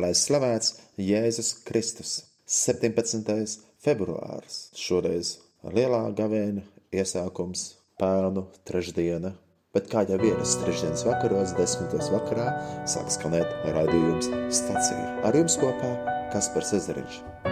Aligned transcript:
lai 0.00 0.12
slavēts 0.16 0.76
Jēzus 1.00 1.54
Kristus. 1.68 2.22
17. 2.52 3.60
februāris 3.80 4.66
šoreiz 4.76 5.36
lielā 5.64 6.02
gavēņa 6.18 6.64
iesākums 6.92 7.70
Pēlnu 8.00 8.44
trešdiena, 8.68 9.32
bet 9.72 9.88
kā 9.92 10.02
jau 10.08 10.18
ierasts 10.18 10.58
trešdienas 10.64 11.06
vakaros, 11.06 11.54
desmitos 11.60 12.10
vakarā, 12.12 12.50
sāk 12.88 13.12
skanēt 13.14 13.54
raidījums 13.76 14.32
stacija. 14.52 15.16
Ar 15.24 15.38
jums 15.38 15.56
kopā 15.60 15.94
Kaspars 16.34 16.74
Ezeriņš. 16.80 17.51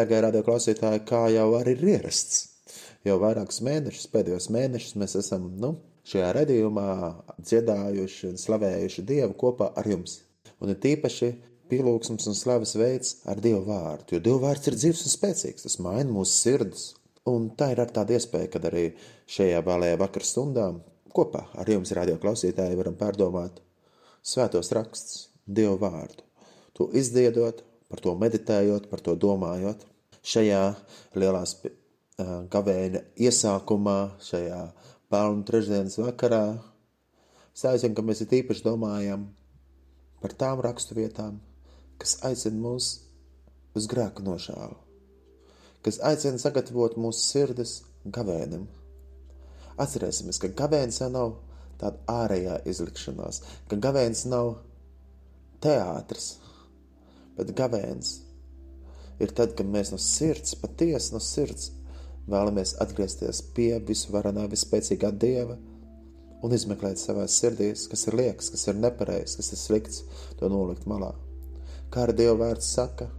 Dārgie 0.00 0.22
radioklausītāji, 0.24 1.02
kā 1.04 1.26
jau 1.28 1.50
arī 1.58 1.74
ir 1.76 1.82
ierasts, 1.92 2.36
jau 3.04 3.18
vairākus 3.20 3.58
mēnešus, 3.66 4.06
pēdējos 4.08 4.46
mēnešus 4.54 4.94
mēs 4.96 5.16
esam 5.20 5.50
nu, 5.60 5.74
šajā 6.08 6.30
redzējumā 6.38 6.86
dziedājuši 7.36 8.30
un 8.30 8.40
slavējuši 8.40 9.04
Dievu 9.10 9.36
kopā 9.42 9.68
ar 9.76 9.90
jums. 9.90 10.22
Un 10.64 10.72
ir 10.72 10.80
tīpaši 10.80 11.28
pielūgsms 11.68 12.30
un 12.32 12.38
slavas 12.38 12.72
veids 12.80 13.18
ar 13.28 13.44
Dievu 13.44 13.60
vārdu, 13.68 14.16
jo 14.16 14.24
Dieva 14.24 14.46
vārds 14.46 14.72
ir 14.72 14.78
dzīves 14.80 15.04
un 15.04 15.14
spēcīgs, 15.18 15.68
tas 15.68 15.76
maina 15.84 16.08
mūsu 16.08 16.32
sirdis. 16.46 16.86
Un 17.28 17.50
tā 17.52 17.74
ir 17.74 17.84
ar 17.84 17.92
tāda 17.92 18.16
iespēja, 18.16 18.48
kad 18.54 18.64
arī 18.70 18.86
šajā 19.28 19.60
vēlējā 19.68 20.00
vakar 20.00 20.24
stundā 20.24 20.70
kopā 21.12 21.44
ar 21.60 21.68
jums, 21.68 21.92
radio 21.92 22.16
klausītāji, 22.22 22.80
varam 22.80 22.96
pārdomāt 22.96 23.60
svētos 24.24 24.72
rakstus, 24.72 25.26
Dievu 25.44 25.76
vārdu, 25.84 26.24
to 26.72 26.88
izdiedot, 26.96 27.66
par 27.90 28.00
to 28.04 28.14
meditējot, 28.14 28.86
par 28.90 29.02
to 29.02 29.16
domājot. 29.18 29.82
Šajā 30.20 30.62
lielās 31.16 31.54
gavēņa 32.52 33.00
iesākumā, 33.16 33.98
šajā 34.20 34.60
pelnu 35.10 35.46
trešdienas 35.48 35.96
vakarā, 36.00 36.44
es 37.54 37.64
aizinu, 37.64 37.96
ka 37.96 38.04
mēs 38.04 38.20
īpaši 38.26 38.66
domājam 38.66 39.28
par 40.20 40.36
tām 40.36 40.60
rakstu 40.60 40.98
vietām, 40.98 41.40
kas 42.00 42.18
aicina 42.28 42.60
mūs 42.60 42.90
uz 43.76 43.88
grēku 43.88 44.24
nošāvu, 44.26 44.76
kas 45.86 46.00
aicina 46.04 46.40
sagatavot 46.42 46.98
mūsu 47.00 47.24
sirdis 47.24 47.78
gavēnim. 48.04 48.68
Atcerēsimies, 49.80 50.36
ka 50.42 50.52
gavēnis 50.60 51.00
jau 51.00 51.08
nav 51.14 51.36
tāda 51.80 52.02
ārējā 52.12 52.58
izlikšanās, 52.68 53.40
ka 53.70 53.78
gavēnis 53.80 54.26
nav 54.28 54.58
teātris, 55.64 56.34
bet 57.38 57.54
gavēns 57.56 58.18
ir 59.20 59.34
tad, 59.36 59.54
kad 59.58 59.68
mēs 59.68 59.92
no 59.92 59.98
sirds, 60.00 60.56
patiesi 60.60 61.14
no 61.14 61.20
sirds, 61.22 61.70
vēlamies 62.30 62.76
atgriezties 62.82 63.42
pie 63.56 63.74
visvarenā, 63.86 64.46
vispēcīgā 64.50 65.12
Dieva 65.20 65.56
un 66.40 66.56
izmeklēt 66.56 67.00
savā 67.00 67.26
sirdīs, 67.28 67.86
kas 67.90 68.06
ir 68.08 68.16
liekas, 68.20 68.50
kas 68.54 68.66
ir 68.70 68.78
nepareizs, 68.80 69.36
kas 69.40 69.52
ir 69.52 69.60
slikts, 69.60 70.04
to 70.40 70.48
nolikt 70.48 70.88
malā. 70.88 71.12
Kā 71.92 72.06
ar 72.06 72.14
Dieva 72.16 72.36
vārds 72.46 72.70
saka, 72.74 73.10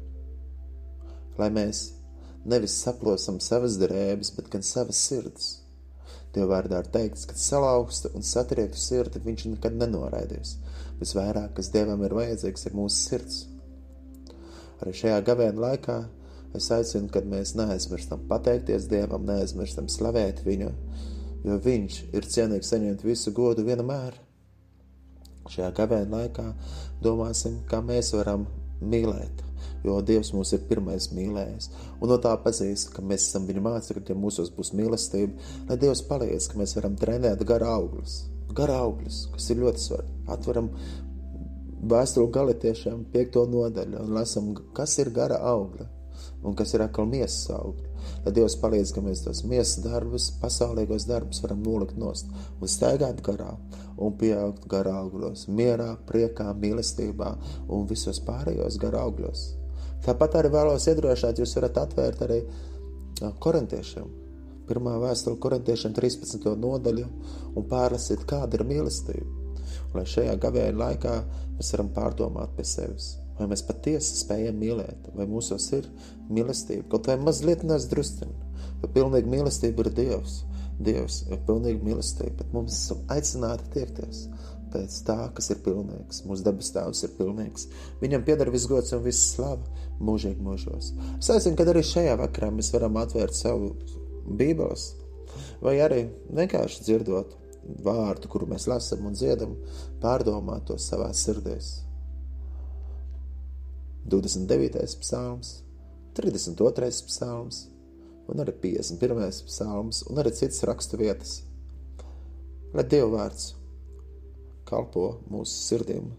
lai 1.38 1.50
mēs 1.54 1.90
nevis 2.50 2.78
saplosam 2.82 3.40
savas 3.44 3.78
drēbes, 3.82 4.34
bet 4.38 4.50
gan 4.54 4.66
savas 4.66 5.02
sirds. 5.10 5.58
Dieva 6.32 6.56
vārdā 6.56 6.80
ir 6.80 6.90
teikts, 6.94 7.28
ka 7.28 7.36
salauzta 7.36 8.14
un 8.16 8.24
satriektu 8.24 8.80
sirdi 8.80 9.20
viņš 9.24 9.48
nekad 9.52 9.76
nenoraidīs. 9.76 10.56
Visvairāk, 11.02 11.58
kas 11.58 11.72
Dievam 11.74 12.04
ir 12.08 12.16
vajadzīgs, 12.16 12.70
ir 12.70 12.78
mūsu 12.78 13.02
sirds. 13.10 13.42
Arī 14.82 14.96
šajā 14.98 15.20
gavēņa 15.28 15.62
laikā 15.62 15.98
es 16.58 16.68
aicinu, 16.74 17.10
kad 17.14 17.28
mēs 17.30 17.54
neaizmirstam 17.60 18.24
pateikties 18.30 18.88
Dievam, 18.90 19.28
neaizmirstam 19.30 19.90
slavēt 19.92 20.42
Viņu, 20.46 20.72
jo 21.46 21.58
Viņš 21.66 22.00
ir 22.18 22.26
cienīgs 22.26 22.72
saņemt 22.74 23.06
visu 23.06 23.34
godu 23.38 23.66
vienmēr. 23.68 24.18
Šajā 25.52 25.70
gavēņa 25.78 26.12
laikā 26.16 26.48
domāsim, 27.04 27.62
kā 27.70 27.82
mēs 27.86 28.12
varam 28.18 28.48
mīlēt, 28.82 29.44
jo 29.86 30.00
Dievs 30.06 30.34
mūs 30.34 30.56
ir 30.58 30.66
pirmais 30.70 31.12
mīlējis, 31.14 31.70
un 32.00 32.10
no 32.10 32.18
tā 32.22 32.34
pazīst, 32.42 32.90
ka 32.96 33.06
mēs 33.06 33.28
esam 33.30 33.46
Viņa 33.50 33.64
mācekļi, 33.68 34.08
ja 34.10 34.18
mūsos 34.18 34.50
būs 34.56 34.74
mīlestība, 34.78 35.54
lai 35.70 35.78
Dievs 35.82 36.02
palīdz, 36.10 36.50
ka 36.50 36.62
mēs 36.62 36.74
varam 36.80 36.98
trenēt 36.98 37.46
gara 37.46 37.70
augļus, 37.78 38.18
gara 38.58 38.82
augļus, 38.88 39.28
kas 39.36 39.50
ir 39.54 39.62
ļoti 39.62 39.86
svarīgi. 39.86 40.18
Atveram 40.32 40.74
vēstuli 41.82 42.30
galietiešiem, 42.34 43.06
piekto 43.14 43.46
nodaļu, 43.50 44.04
un 44.04 44.14
lasām, 44.16 44.54
kas 44.78 44.98
ir 45.02 45.12
gara 45.16 45.40
augļa 45.52 45.88
un 46.46 46.56
kas 46.58 46.74
ir 46.74 46.84
atkal 46.86 47.08
miesas 47.10 47.50
augļi. 47.54 47.88
Lai 48.26 48.34
Dievs 48.34 48.56
palīdz, 48.62 48.94
ka 48.96 49.02
mēs 49.06 49.22
tos 49.26 49.44
miesas 49.46 49.82
darbus, 49.84 50.30
pasaulīgos 50.42 51.06
darbus 51.10 51.42
varam 51.44 51.62
nolikt 51.66 51.98
nost 52.02 52.30
un 52.34 52.70
staigāt 52.70 53.22
garā 53.26 53.52
un 54.02 54.16
pieaugt 54.18 54.66
garā 54.70 54.96
augļos, 55.04 55.48
mierā, 55.54 55.92
priekā, 56.10 56.50
mīlestībā 56.58 57.36
un 57.70 57.86
visos 57.90 58.22
pārējos 58.26 58.80
garā 58.82 59.04
augļos. 59.06 59.44
Tāpat 60.06 60.40
arī 60.40 60.54
vēlos 60.56 60.88
iedrošināt, 60.90 61.42
jūs 61.42 61.54
varat 61.60 61.78
atvērt 61.84 62.26
arī 62.26 62.40
korintiešiem. 63.42 64.10
Pirmā 64.70 64.96
vēstule 65.02 65.38
korintiešiem 65.42 65.94
13. 65.98 66.50
nodaļu 66.58 67.06
un 67.54 67.70
pārlasīt, 67.70 68.26
kāda 68.30 68.58
ir 68.58 68.66
mīlestība 68.66 69.41
lai 69.96 70.06
šajā 70.08 70.36
gavēņa 70.42 70.78
laikā 70.82 71.16
mēs 71.58 71.74
varam 71.76 71.92
pārdomāt 71.96 72.56
pie 72.58 72.66
sevis. 72.68 73.16
Vai 73.40 73.48
mēs 73.50 73.64
patiesi 73.66 74.20
spējam 74.20 74.60
mīlēt, 74.62 75.12
vai 75.18 75.26
mūsos 75.30 75.66
ir 75.78 75.88
mīlestība, 76.30 76.88
kaut 76.92 77.10
vai 77.10 77.18
mazliet 77.22 77.66
nesadrustina. 77.66 78.50
Jo 78.82 78.90
pilnīgi 78.94 79.30
mīlestība 79.32 79.86
ir 79.86 79.92
Dievs. 79.98 80.42
Dievs 80.82 81.22
ir 81.30 81.42
pilnīgi 81.48 81.84
mīlestība, 81.86 82.40
bet 82.42 82.54
mums 82.56 82.76
esam 82.78 83.02
aicināti 83.14 83.70
tiekties 83.76 84.26
pēc 84.72 84.98
tā, 85.08 85.18
kas 85.36 85.52
ir 85.54 85.60
pilnīgs. 85.66 86.24
Mūsu 86.28 86.46
dabas 86.46 86.72
tēvs 86.76 87.04
ir 87.06 87.14
pilnīgs. 87.18 87.68
Viņam 88.02 88.24
pieder 88.28 88.52
viss 88.54 88.70
gods 88.72 88.94
un 88.96 89.04
viss 89.06 89.34
slava 89.36 89.66
mūžīgi 90.02 90.42
mūžos. 90.46 90.94
Es 91.18 91.30
aicinu, 91.34 91.58
ka 91.60 91.68
arī 91.68 91.84
šajā 91.86 92.16
vakarā 92.22 92.52
mēs 92.56 92.72
varam 92.76 93.00
atvērt 93.02 93.38
savu 93.38 93.74
Bībeles, 94.40 94.92
vai 95.64 95.78
arī 95.84 96.06
vienkārši 96.32 96.86
dzirdot 96.88 97.36
vārdu, 97.86 98.30
kuru 98.32 98.48
mēs 98.50 98.68
lasām 98.70 99.06
un 99.10 99.16
dziedam, 99.18 99.56
pārdomāt 100.02 100.68
to 100.70 100.78
savā 100.82 101.12
sirdīs. 101.18 101.82
29. 104.12 104.82
psalms, 105.02 105.60
32. 106.18 106.90
psalms, 107.08 107.66
un 108.32 108.44
arī 108.44 108.56
51. 108.64 109.46
psalms, 109.48 110.02
un 110.10 110.22
arī 110.22 110.34
citas 110.36 110.64
rakstu 110.68 111.00
vietas. 111.02 111.40
Lai 112.74 112.86
Dieva 112.88 113.10
vārds 113.18 113.52
kalpo 114.68 115.06
mūsu 115.30 115.58
sirdīm, 115.68 116.12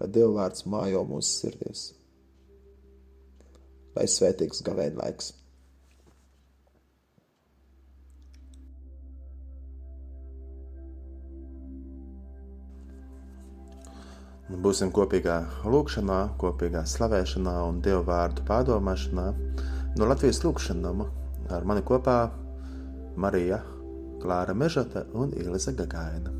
lai 0.00 0.08
Dieva 0.10 0.32
vārds 0.40 0.66
mājo 0.66 1.04
mūsu 1.08 1.34
sirdīs. 1.44 1.90
Lai 3.94 4.06
svētīgs 4.08 4.64
gavēņa 4.66 5.02
laiks! 5.02 5.34
Būsim 14.50 14.90
kopīgā 14.90 15.36
lūkšanā, 15.62 16.18
kopīgā 16.40 16.82
slavēšanā 16.82 17.52
un 17.68 17.78
dievu 17.84 18.02
vārdu 18.08 18.42
pārdomāšanā 18.48 19.28
no 20.00 20.10
Latvijas 20.10 20.42
lūkšanām. 20.42 21.06
Ar 21.54 21.66
mani 21.66 21.86
kopā 21.86 22.18
Marija 23.14 23.62
Klāra 24.20 24.54
Mežota 24.54 25.06
un 25.14 25.30
Ilza 25.38 25.72
Gagaina. 25.72 26.39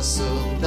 Vārdos 0.00 0.18
un 0.24 0.60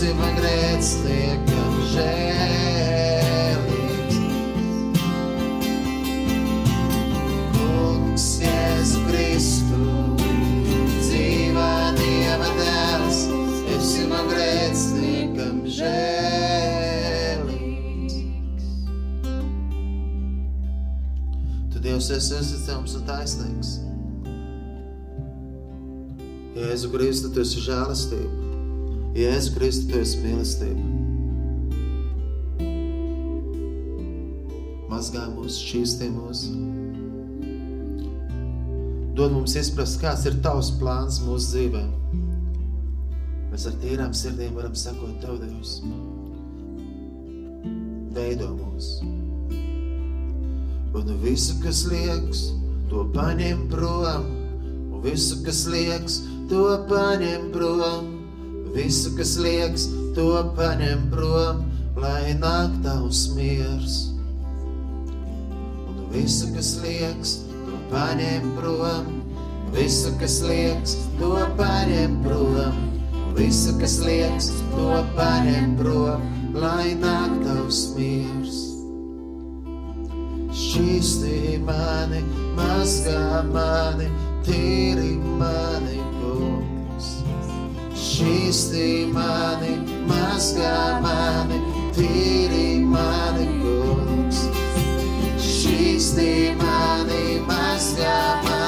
esi 0.00 0.14
man 0.16 0.32
grēciniekam 0.32 1.74
žēlīgs. 1.92 3.34
Kungs, 7.52 8.24
Jēzu 8.40 9.02
Kristu, 9.10 9.80
dzīvā 11.02 11.92
Dieva 12.00 12.48
dēls, 12.56 13.20
esi 13.76 14.08
man 14.08 14.24
grēciniekam 14.32 15.68
žēlīgs. 15.68 16.08
Tu 21.68 21.76
Dievs 21.84 22.08
esi 22.16 22.40
uzticams 22.40 22.96
un 22.96 23.04
taisnīgs. 23.10 23.76
Jēzu 26.56 26.88
Kristu, 26.96 27.26
tu 27.34 27.44
esi 27.44 27.60
žēlastība. 27.68 28.49
Jēzu 29.10 29.56
Kristu, 29.56 29.88
tu 29.90 29.98
esi 29.98 30.20
mīlestība. 30.22 30.84
Mazgā 34.90 35.24
mūs, 35.32 35.56
šķīstī 35.58 36.10
mūs. 36.14 36.44
Dod 39.18 39.34
mums 39.34 39.56
izprast, 39.58 39.98
kāds 40.02 40.28
ir 40.30 40.38
tavs 40.44 40.70
plāns 40.78 41.18
mūsu 41.24 41.56
dzīvē. 41.56 41.82
Mēs 43.50 43.66
ar 43.66 43.74
tīrām 43.82 44.14
sirdīm 44.14 44.54
varam 44.54 44.78
sekot 44.78 45.18
tev, 45.24 45.40
Dievs. 45.42 45.80
Veido 48.14 48.52
mūs. 48.54 48.92
Un 50.94 51.12
visu, 51.24 51.58
kas 51.64 51.82
liekas, 51.90 52.46
to 52.92 53.08
paņem 53.18 53.66
prom. 53.74 54.30
Un 54.94 55.02
visu, 55.02 55.42
kas 55.42 55.66
liekas, 55.66 56.22
to 56.50 56.64
paņem 56.86 57.50
prom. 57.50 58.19
Visu, 58.74 59.10
kas 59.18 59.34
liekas, 59.42 59.88
to 60.14 60.30
paņem 60.54 61.08
prom, 61.10 61.64
lai 61.98 62.34
nāk 62.38 62.76
tavs 62.84 63.24
miers. 63.34 63.96
Un 65.90 66.04
visu, 66.12 66.52
kas 66.54 66.76
liekas, 66.84 67.32
to 67.66 67.80
paņem 67.90 68.46
prom. 68.58 69.10
Visu, 69.74 70.12
kas 70.20 70.38
liekas, 70.46 70.94
to 71.18 71.34
paņem 71.58 72.20
prom. 72.22 72.78
Visu, 73.34 73.74
kas 73.80 73.98
liekas, 74.06 74.50
to 74.74 75.02
paņem 75.18 75.74
prom, 75.78 76.26
lai 76.54 76.94
nāk 76.98 77.40
tavs 77.42 77.84
miers. 77.98 78.58
Šķīstī 80.50 81.58
mani, 81.66 82.22
mazgā 82.58 83.42
mani, 83.50 84.10
tīri 84.46 85.16
mani. 85.38 85.99
Šķīstī 88.20 88.88
mani, 89.14 89.70
mazgā 90.04 91.00
mani, 91.00 91.56
tīri 91.96 92.82
mani, 92.84 93.46
kungs. 93.62 94.42
Šķīstī 95.40 96.28
mani, 96.60 97.22
mazgā 97.48 98.18
mani, 98.44 98.59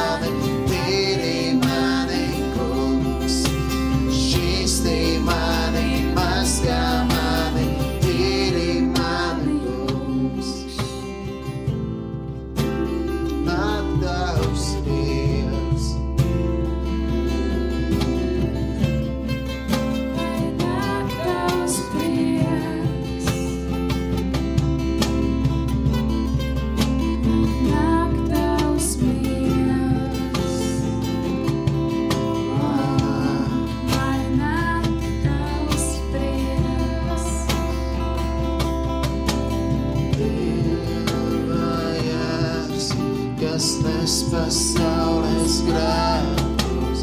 pasaules 44.33 45.59
grēkus. 45.67 47.03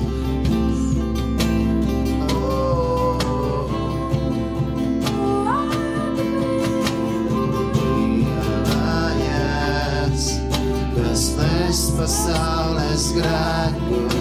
Oh, 2.25 3.69
Dievs, 9.19 10.25
kas 10.95 11.27
nes 11.37 11.83
pasaules 11.99 13.05
grēkus, 13.19 14.18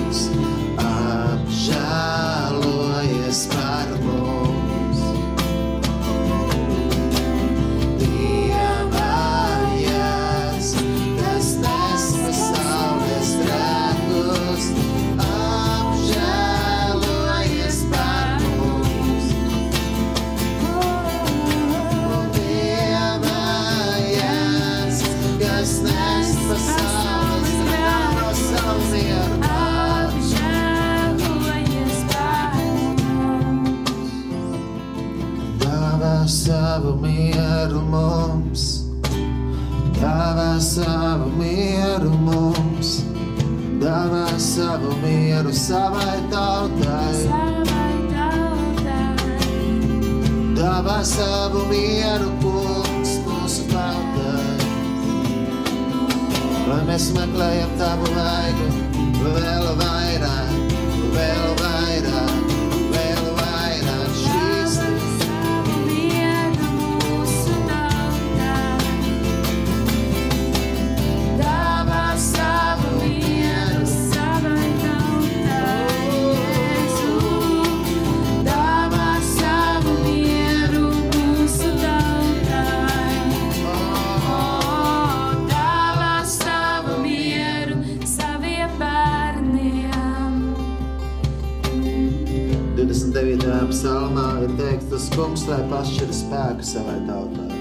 piešķir 96.08 96.16
spēku 96.16 96.64
savai 96.64 96.98
tautai. 97.06 97.56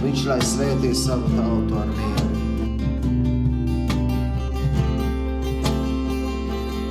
Viņš 0.00 0.20
lai 0.28 0.40
svētī 0.40 0.94
savu 0.94 1.28
tautu 1.34 1.74
ar 1.80 1.88
mieru. 1.96 2.28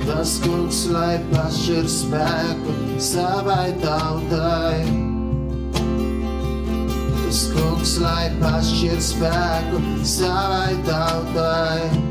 Tas 0.06 0.40
kungs 0.44 0.86
lai 0.92 1.18
pašir 1.32 1.88
spēku 1.88 2.74
savai 2.98 3.72
tautai. 3.80 4.84
Tas 7.16 7.48
kungs 7.54 7.98
lai 8.00 8.30
pašir 8.40 9.00
spēku 9.00 9.80
savai 10.04 10.76
tautai 10.84 12.08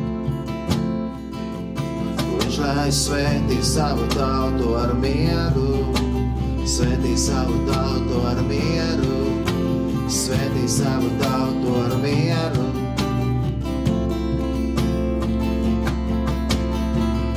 lai 2.60 2.90
svētī 2.92 3.62
savu 3.64 4.04
tautu 4.12 4.76
ar 4.76 4.94
mieru. 5.00 5.99
Svētī 6.70 7.16
savu 7.18 7.56
tautu 7.66 8.20
ar 8.30 8.40
mieru, 8.46 9.16
svētī 10.06 10.68
savu 10.70 11.10
tautu 11.18 11.74
ar 11.82 11.96
mieru. 12.04 12.68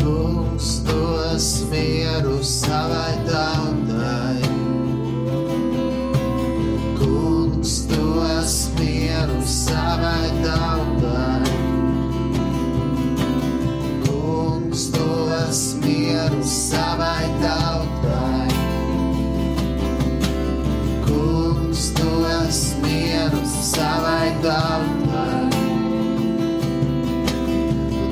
Kungs 0.02 0.68
dos 0.84 1.48
mieru 1.72 2.36
savai 2.44 3.16
tautai. 3.30 4.31
savai 23.82 24.28
tautai. 24.44 25.42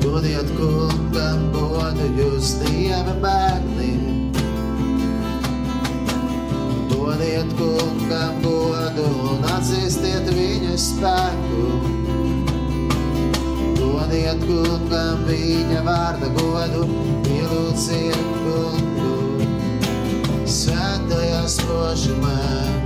Dodiet 0.03 0.49
kungam 0.57 1.39
godu 1.55 2.07
jūs 2.19 2.49
Dieva 2.61 3.15
bērni. 3.23 3.91
Dodiet 6.91 7.55
kungam 7.59 8.41
godu 8.43 9.07
un 9.31 9.47
atzīstiet 9.55 10.27
viņa 10.35 10.75
spēku. 10.87 11.69
Dodiet 13.79 14.43
kungam 14.49 15.23
viņa 15.29 15.85
vārda 15.87 16.33
godu, 16.35 16.83
ielūciet 17.37 18.29
kungu. 18.43 19.17
Svētajā 20.59 21.43
spožumā. 21.55 22.80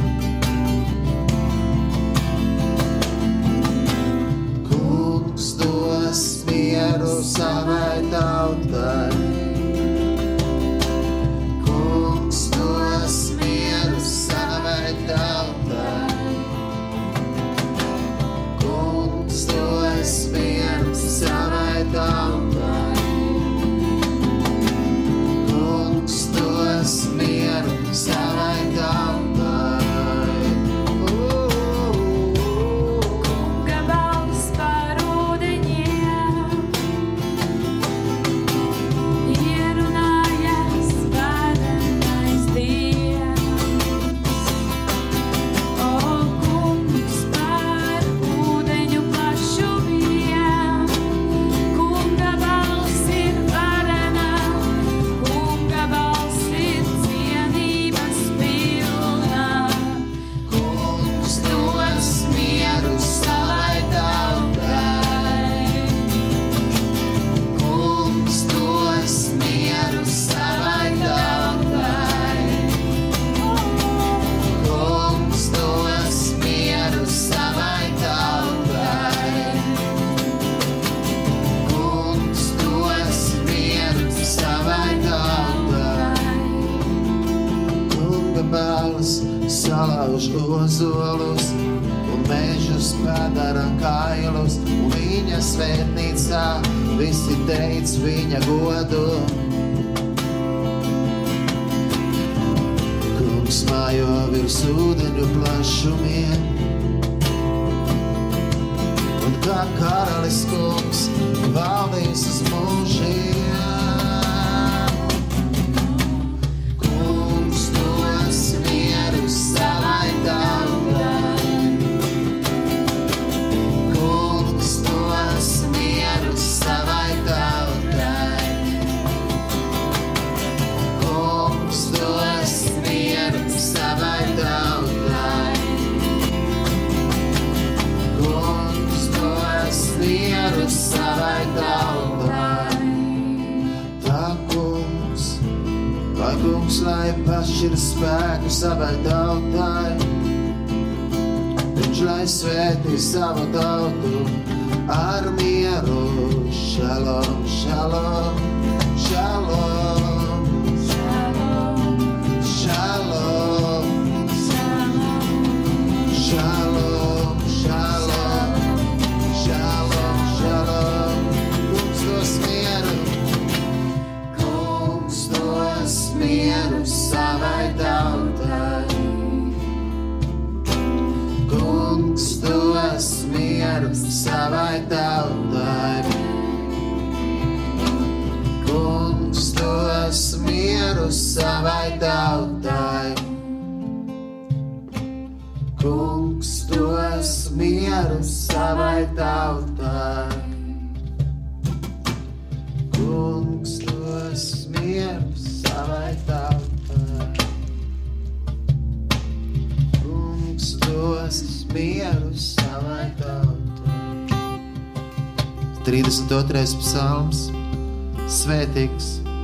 Svētīgs 218.96 219.36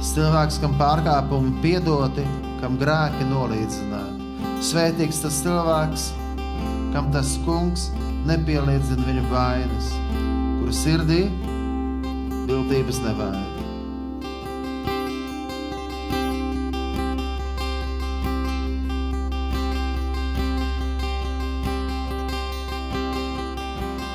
Tas 0.00 0.14
cilvēks, 0.14 0.56
kam 0.62 0.74
pārkāpumi 0.78 1.58
piedoti, 1.60 2.22
kam 2.62 2.78
grēki 2.80 3.26
nolīdzināti. 3.28 4.46
Svētīgs 4.64 5.20
tas 5.20 5.40
cilvēks, 5.44 6.04
kam 6.94 7.10
tas 7.12 7.34
kungs 7.44 7.90
nepielīdzina 8.28 9.04
viņu 9.04 9.24
vainas, 9.28 9.90
kuru 10.60 10.72
sirdī 10.72 11.22
viltības 12.48 13.00
nevaina. 13.04 13.48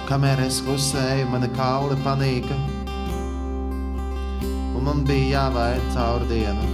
Kamēr 0.10 0.48
es 0.48 0.64
klusēju, 0.66 1.30
mana 1.30 1.50
kaula 1.54 1.98
panīka, 2.06 2.58
un 2.58 2.75
man 4.86 5.02
bija 5.08 5.40
jāvaid 5.40 5.86
cauri 5.96 6.28
dienu, 6.30 6.66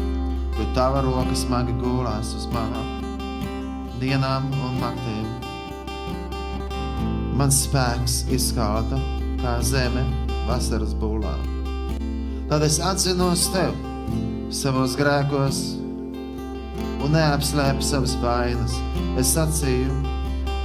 jo 0.58 0.66
tava 0.76 1.02
roka 1.06 1.36
smagi 1.38 1.74
gulās 1.80 2.36
uz 2.36 2.50
manām 2.52 3.02
dienām 4.02 4.48
un 4.66 4.80
naktīm. 4.82 5.28
Mans 7.38 7.60
spēks 7.68 8.16
izskauta 8.34 8.98
kā 9.42 9.54
zeme 9.66 10.04
vasaras 10.48 10.96
būlā. 10.98 11.34
Tad 12.50 12.66
es 12.66 12.80
atzinos 12.84 13.46
tev 13.54 13.76
savos 14.52 14.98
grēkos 15.00 15.62
un 17.02 17.14
neapslēpu 17.16 17.86
savas 17.86 18.18
vainas. 18.24 18.74
Es 19.22 19.36
sacīju, 19.38 20.02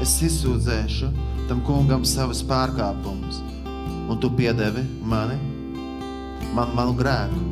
es 0.03 0.17
izsūdzēšu 0.27 1.13
tam 1.47 1.61
kungam 1.69 2.05
savus 2.09 2.43
pārkāpumus, 2.47 3.43
un 4.11 4.19
tu 4.23 4.33
piedevi 4.39 4.83
mani, 5.07 5.37
man 6.57 6.73
manu 6.77 6.97
grēku. 6.97 7.43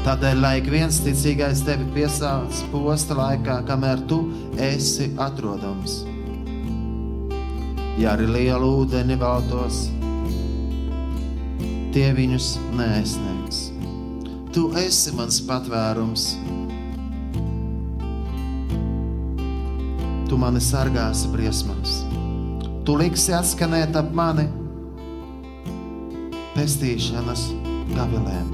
Tādēļ, 0.00 0.38
lai 0.40 0.52
ik 0.62 0.70
viens 0.72 1.00
ticīgais 1.04 1.60
tevi 1.66 1.84
piesauc 1.94 2.62
posta 2.72 3.16
laikā, 3.18 3.60
kamēr 3.68 4.00
tu 4.08 4.22
esi 4.56 5.10
atrodams. 5.20 6.00
Ja 8.00 8.14
arī 8.14 8.30
liela 8.30 8.64
ūdeni 8.64 9.18
valdos, 9.20 9.82
tie 11.92 12.06
viņus 12.16 12.54
neaizsniegs. 12.78 13.66
Tu 14.54 14.64
esi 14.80 15.12
mans 15.18 15.42
patvērums. 15.46 16.30
Tu 20.30 20.38
mani 20.38 20.62
sargāsi 20.64 21.28
briesmās. 21.34 22.00
Tu 22.86 22.96
liksi 22.96 23.34
atskanēt 23.36 23.98
ap 24.00 24.14
mani 24.16 24.48
pestīšanas 26.60 27.46
gavilēm. 27.94 28.48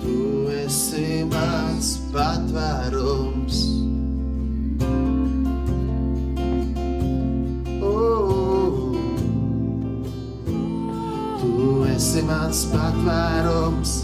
Tu 0.00 0.14
esi 0.56 1.08
mans 1.28 1.90
patvērums. 2.14 3.58
Tu 11.42 11.74
esi 11.92 12.22
mans 12.30 12.62
patvērums, 12.72 13.98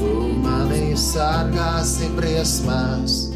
tu 0.00 0.16
mani 0.42 0.98
sargāsi 0.98 2.10
briesmās. 2.18 3.33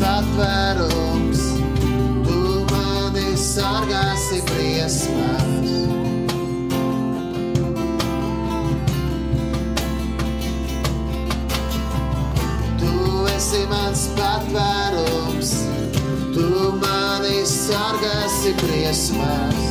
Patvērums, 0.00 1.42
tu 2.26 2.38
mani 2.70 3.34
sargāsi 3.40 4.40
briesmās. 4.48 5.72
Tu 12.80 12.94
esi 13.34 13.62
mans 13.70 14.06
patvērums, 14.18 15.52
tu 16.34 16.48
mani 16.82 17.44
sargāsi 17.48 18.54
briesmās. 18.62 19.62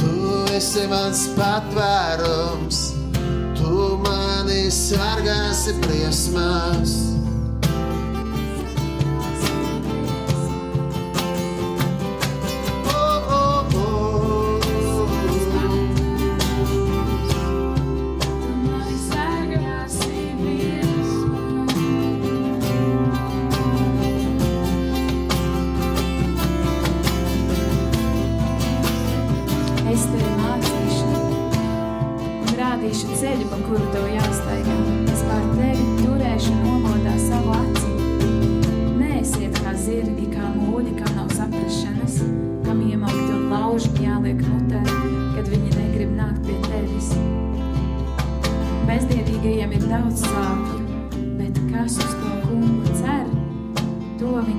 Tu 0.00 0.14
esi 0.56 0.86
mans 0.90 1.26
patvērums, 1.38 2.89
mani 4.70 4.76
sargāsi 4.76 5.72
briesmās. 5.82 7.09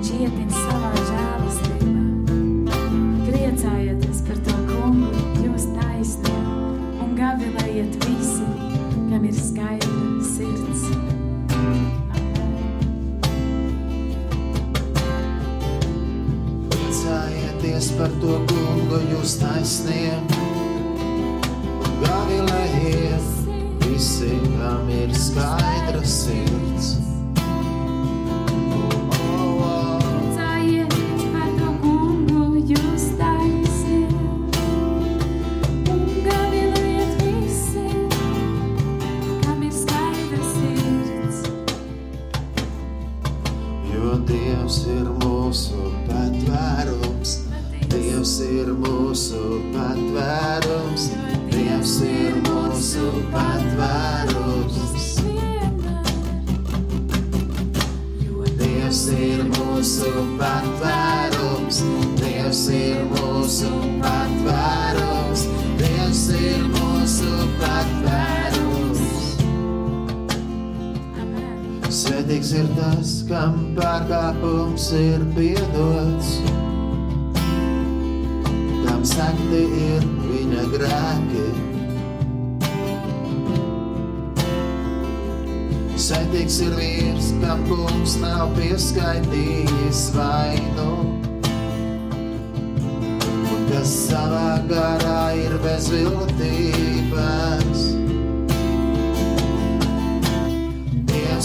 Ietin 0.09 0.49
savā 0.49 0.89
žēlastībā. 1.05 2.73
Priecājieties 3.27 4.21
par 4.25 4.39
to 4.47 4.55
kungu, 4.65 5.21
jūs 5.43 5.67
taisnie, 5.75 6.39
un 7.03 7.13
gavilējiet 7.19 7.99
visi, 8.07 8.47
kam 9.11 9.29
ir 9.29 9.37
skaidra 9.37 10.25
sirds. 10.25 10.87
Priecājieties 16.73 17.93
par 18.01 18.21
to 18.23 18.39
kungu, 18.49 19.03
jūs 19.13 19.37
taisnie. 19.43 20.40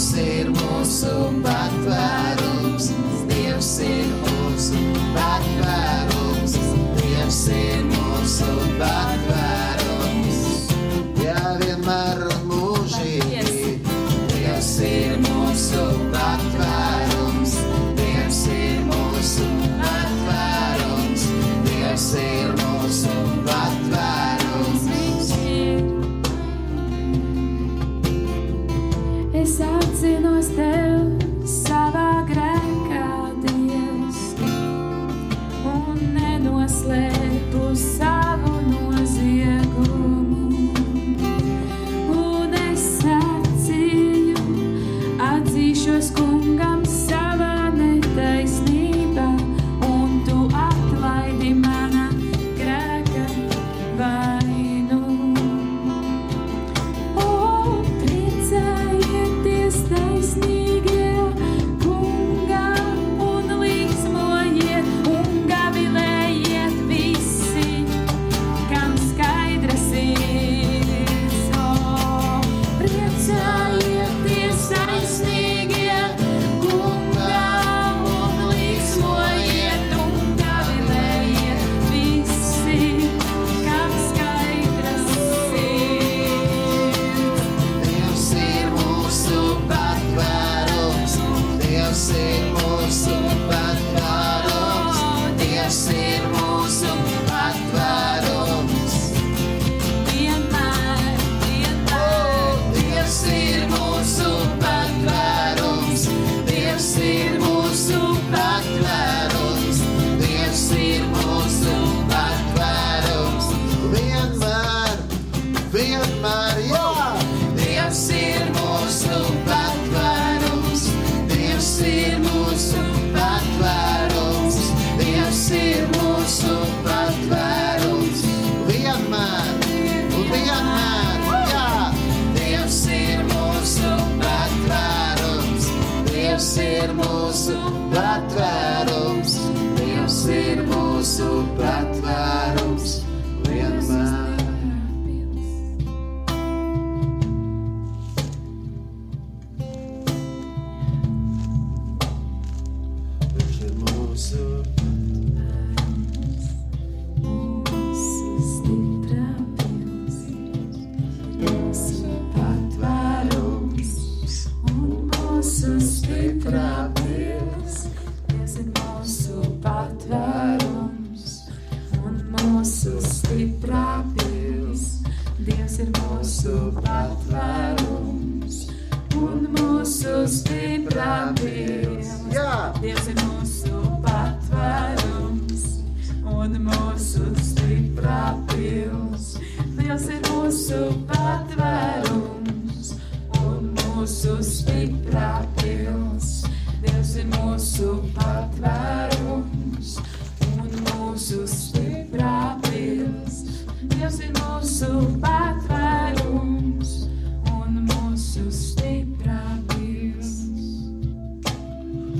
Dievs 0.07 0.19
ir 0.23 0.49
mūsu 0.55 1.09
patvērums, 1.43 2.85
Dievs 3.27 3.71
ir 3.83 4.07
mūsu 4.21 4.79
patvērums, 5.17 6.55
Dievs 7.01 7.43
ir 7.51 7.83
mūsu 7.91 8.51
patvērums. 8.79 9.16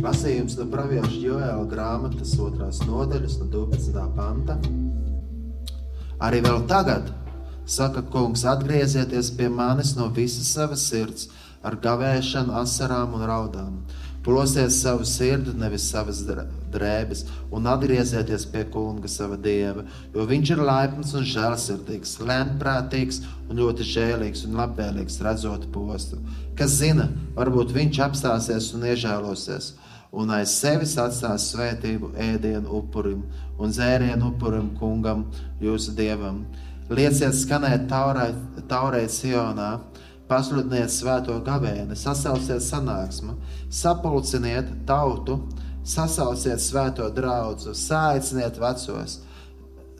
Lasījums 0.07 0.53
no 0.55 0.63
pravieša 0.71 1.17
Joēla 1.19 1.63
grāmatas 1.67 2.29
otrās 2.39 2.77
nodaļas, 2.87 3.33
no 3.41 3.47
12. 3.51 4.03
panta. 4.15 4.53
Arī 6.23 6.37
vēl 6.45 6.61
tagad, 6.69 7.09
saka 7.67 8.05
kungs, 8.13 8.45
atgriezieties 8.47 9.33
pie 9.35 9.49
manis 9.51 9.97
no 9.97 10.05
visas 10.15 10.47
savas 10.55 10.85
sirds, 10.87 11.25
ar 11.59 11.75
gavēšanu, 11.83 12.55
asarām 12.55 13.17
un 13.17 13.25
raudām. 13.27 13.73
Plosiet 14.23 14.71
savu 14.71 15.03
sirdi, 15.03 15.51
nevis 15.59 15.89
savas 15.91 16.21
dr- 16.23 16.45
drēbes, 16.71 17.25
un 17.51 17.67
atgriezieties 17.67 18.45
pie 18.53 18.63
kunga 18.71 19.11
sava 19.11 19.35
dieva, 19.35 19.83
jo 20.15 20.23
viņš 20.29 20.53
ir 20.55 20.61
laipns 20.69 21.11
un 21.19 21.27
žēlsirdīgs, 21.33 22.15
lēnprātīgs 22.29 23.19
un 23.49 23.59
ļoti 23.59 23.89
žēlīgs 23.91 24.45
un 24.47 24.55
labvēlīgs, 24.61 25.19
redzot 25.27 25.67
postu. 25.75 26.21
Kas 26.55 26.79
zina, 26.79 27.09
varbūt 27.35 27.75
viņš 27.75 28.01
apstāsies 28.07 28.71
un 28.77 28.87
iežēlosies 28.93 29.73
un 30.11 30.31
aiz 30.31 30.53
sevis 30.59 30.95
atstās 31.01 31.49
svētību 31.51 32.13
ēdienu 32.15 32.71
upurim 32.79 33.23
un 33.59 33.73
dzērienu 33.73 34.31
upurim 34.31 34.71
kungam, 34.79 35.25
jūsu 35.61 35.95
dievam. 35.97 36.45
Lieciet 36.89 37.35
skanēt 37.35 37.87
taurai 37.89 39.05
Sionā, 39.11 39.71
pasludiniet 40.29 40.91
svēto 40.91 41.35
gavēni, 41.43 41.95
sasauciet 41.95 42.63
sanāksmu, 42.63 43.35
sapulciniet 43.69 44.69
tautu, 44.87 45.41
sasauciet 45.87 46.63
svēto 46.63 47.07
draugu, 47.15 47.73
sāiciniet 47.75 48.59
vecos, 48.61 49.19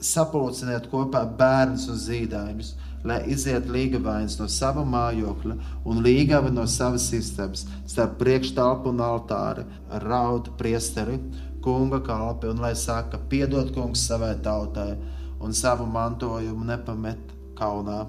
sapulciniet 0.00 0.88
kopā 0.92 1.24
bērnus 1.38 1.88
un 1.92 2.00
zīdaiņus, 2.00 2.74
lai 3.06 3.20
iziet 3.30 3.68
līgavains 3.70 4.38
no 4.40 4.48
sava 4.50 4.84
mājokļa 4.84 5.56
un 5.86 6.00
līgava 6.02 6.50
no 6.54 6.66
savas 6.66 7.10
istabas, 7.14 7.66
starp 7.86 8.16
priekštalpu 8.22 8.90
un 8.90 9.02
altāri, 9.04 9.66
raud 10.04 10.50
priesteri, 10.58 11.18
kunga 11.62 12.00
kalpi, 12.04 12.48
un 12.50 12.62
lai 12.64 12.74
saka, 12.78 13.20
piedod 13.30 13.74
kungs 13.74 14.06
savai 14.08 14.34
tautai 14.42 14.96
un 15.40 15.54
savu 15.54 15.86
mantojumu 15.86 16.66
nepamet 16.66 17.36
kaunā, 17.58 18.04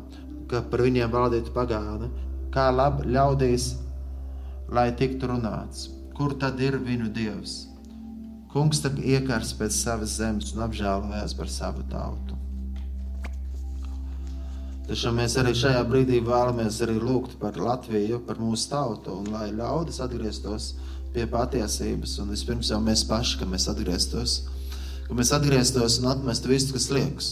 ka 0.49 0.63
par 0.71 0.81
viņiem 0.85 1.13
valdītu 1.13 1.53
pagāni, 1.53 2.09
kā 2.53 2.71
labi 2.73 3.11
ļaudīs 3.13 3.69
lai 4.71 4.91
tiktu 4.93 5.29
runāts. 5.29 5.89
Kur 6.17 6.35
tad 6.37 6.59
ir 6.61 6.77
viņu 6.83 7.09
dievs? 7.15 7.55
Kungs 8.53 8.81
tad 8.83 8.99
iekars 8.99 9.53
pēc 9.57 9.75
savas 9.75 10.17
zemes 10.19 10.53
un 10.55 10.65
apžēlojās 10.65 11.35
par 11.37 11.49
savu 11.49 11.85
tautu. 11.89 12.28
Taču 14.89 15.11
mēs 15.13 15.35
arī 15.37 15.51
šajā 15.53 15.83
brīdī 15.85 16.19
vēlamies 16.25 16.79
arī 16.81 16.95
lūgt 16.97 17.35
par 17.41 17.59
Latviju, 17.61 18.23
par 18.25 18.39
mūsu 18.41 18.71
tautu, 18.71 19.19
un 19.21 19.27
lai 19.35 19.51
ļaudis 19.53 20.01
atgrieztos 20.01 20.71
pie 21.13 21.27
patiesības. 21.29 22.15
Un 22.23 22.33
vispirms 22.33 22.71
jau 22.73 22.79
mēs 22.81 23.03
paši, 23.09 23.37
ka 23.37 23.49
mēs 23.51 23.69
atgrieztos, 23.69 24.39
ka 25.05 25.19
mēs 25.19 25.33
atgrieztos 25.37 25.99
un 26.01 26.09
atmestu 26.15 26.49
visu, 26.49 26.73
kas 26.73 26.89
liekas 26.95 27.29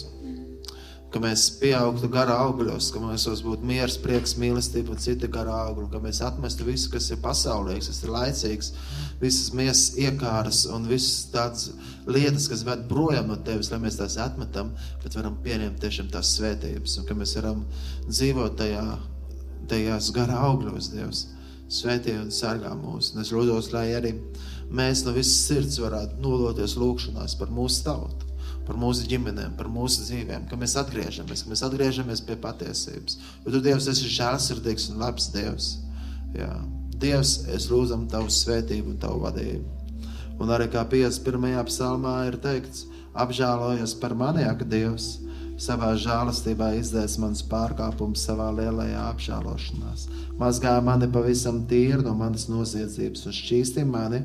ka 1.18 1.22
mēs 1.24 1.48
pieaugtu 1.62 2.10
garā 2.12 2.36
augļos, 2.46 2.92
ka 2.92 3.02
mums 3.02 3.26
būtu 3.44 3.66
miers, 3.66 3.96
prieks, 4.04 4.36
mīlestība 4.40 4.94
un 4.94 5.02
cita 5.02 5.30
garā 5.32 5.56
augļa, 5.70 5.88
ka 5.94 6.02
mēs 6.04 6.20
atmestu 6.26 6.68
visu, 6.68 6.92
kas 6.94 7.08
ir 7.14 7.22
pasaulīgs, 7.24 7.88
kas 7.90 8.02
ir 8.04 8.12
laicīgs, 8.14 8.72
visas 9.22 9.52
miesas 9.56 9.96
iekāras 10.00 10.66
un 10.74 10.88
visas 10.90 11.28
tādas 11.34 11.72
lietas, 12.08 12.48
kas 12.52 12.64
ved 12.68 12.86
projām 12.90 13.32
no 13.32 13.38
tevis, 13.48 13.72
lai 13.72 13.80
mēs 13.84 14.00
tās 14.00 14.18
atmetam, 14.22 14.74
bet 15.04 15.18
varam 15.18 15.40
pieņemt 15.46 15.82
tiešām 15.84 16.12
tās 16.14 16.36
svētības 16.38 17.00
un 17.00 17.08
ka 17.08 17.18
mēs 17.18 17.36
varam 17.40 17.66
dzīvot 18.08 18.60
tajā, 18.62 18.86
tajās 19.72 20.12
garā 20.16 20.38
augļos, 20.52 20.94
Dievs. 20.94 21.26
Svētī 21.68 22.14
un 22.16 22.30
sargā 22.32 22.72
mūs. 22.80 23.12
Un 23.12 23.26
es 23.26 23.34
lūdzu, 23.36 23.74
lai 23.74 23.90
arī 23.98 24.14
mēs 24.72 25.04
no 25.04 25.12
visas 25.18 25.42
sirds 25.50 25.82
varētu 25.84 26.22
noloties 26.24 26.78
lūgšanās 26.80 27.36
par 27.40 27.52
mūsu 27.52 27.84
tautu 27.90 28.28
par 28.68 28.76
mūsu 28.80 29.08
ģimenēm, 29.08 29.54
par 29.56 29.70
mūsu 29.72 30.04
dzīvēm, 30.10 30.48
ka 30.50 30.60
mēs 30.60 30.76
atgriežamies, 30.82 31.46
ka 31.46 31.54
mēs 31.54 31.64
atgriežamies 31.64 32.24
pie 32.28 32.36
patiesības. 32.44 33.16
Jo 33.46 33.54
tu, 33.54 33.62
Dievs, 33.64 33.88
esi 33.88 34.12
žēlsirdīgs 34.12 34.90
un 34.92 35.00
labs 35.00 35.30
Dievs. 35.32 35.70
Jā. 36.36 36.52
Dievs, 36.98 37.44
es 37.54 37.68
lūdzam 37.70 38.08
Tavu 38.10 38.32
svētību 38.34 38.98
Tavu 39.02 39.22
vadību. 39.26 39.78
Un 40.42 40.54
arī 40.54 40.68
kā 40.74 40.84
51. 40.86 41.62
psalmā 41.70 42.16
ir 42.30 42.38
teikts, 42.42 42.86
apžēlojies 43.18 43.96
par 44.02 44.16
mani, 44.18 44.46
ak, 44.46 44.64
Dievs, 44.70 45.18
savā 45.62 45.92
žēlastībā 45.98 46.72
izdzēs 46.78 47.18
manas 47.22 47.44
pārkāpumus 47.50 48.26
savā 48.28 48.50
lielajā 48.60 49.08
apžēlošanās. 49.12 50.08
Mazgā 50.38 50.76
mani 50.86 51.10
pavisam 51.14 51.64
tīri 51.70 52.04
no 52.06 52.14
manas 52.18 52.46
noziedzības 52.50 53.26
un 53.26 53.38
šķīsti 53.40 53.86
mani 53.90 54.22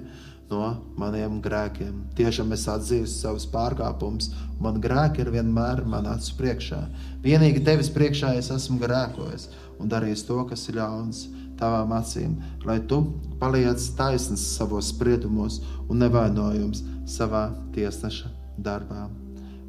no 0.52 0.66
maniem 1.00 1.40
grēkiem. 1.44 2.02
Tiešām 2.16 2.52
es 2.56 2.66
atzīstu 2.68 3.22
savus 3.22 3.46
pārkāpumus, 3.52 4.30
man 4.60 4.80
grēki 4.84 5.24
ir 5.24 5.32
vienmēr 5.32 5.84
man 5.88 6.08
acu 6.12 6.36
priekšā. 6.40 6.82
Vienīgi 7.24 7.64
tevis 7.64 7.88
priekšā 7.92 8.34
es 8.40 8.52
esmu 8.52 8.76
grēkojis 8.82 9.48
un 9.80 9.88
darījis 9.92 10.26
to, 10.28 10.42
kas 10.50 10.68
ir 10.68 10.80
ļauns 10.82 11.24
tavām 11.62 11.94
acīm, 11.96 12.36
lai 12.66 12.80
tu 12.90 13.00
paliec 13.40 13.82
taisns 13.98 14.44
savos 14.58 14.90
spriedumos 14.92 15.60
un 15.88 16.02
nevainojums 16.02 16.84
savā 17.08 17.48
tiesneša 17.74 18.30
darbā. 18.58 19.06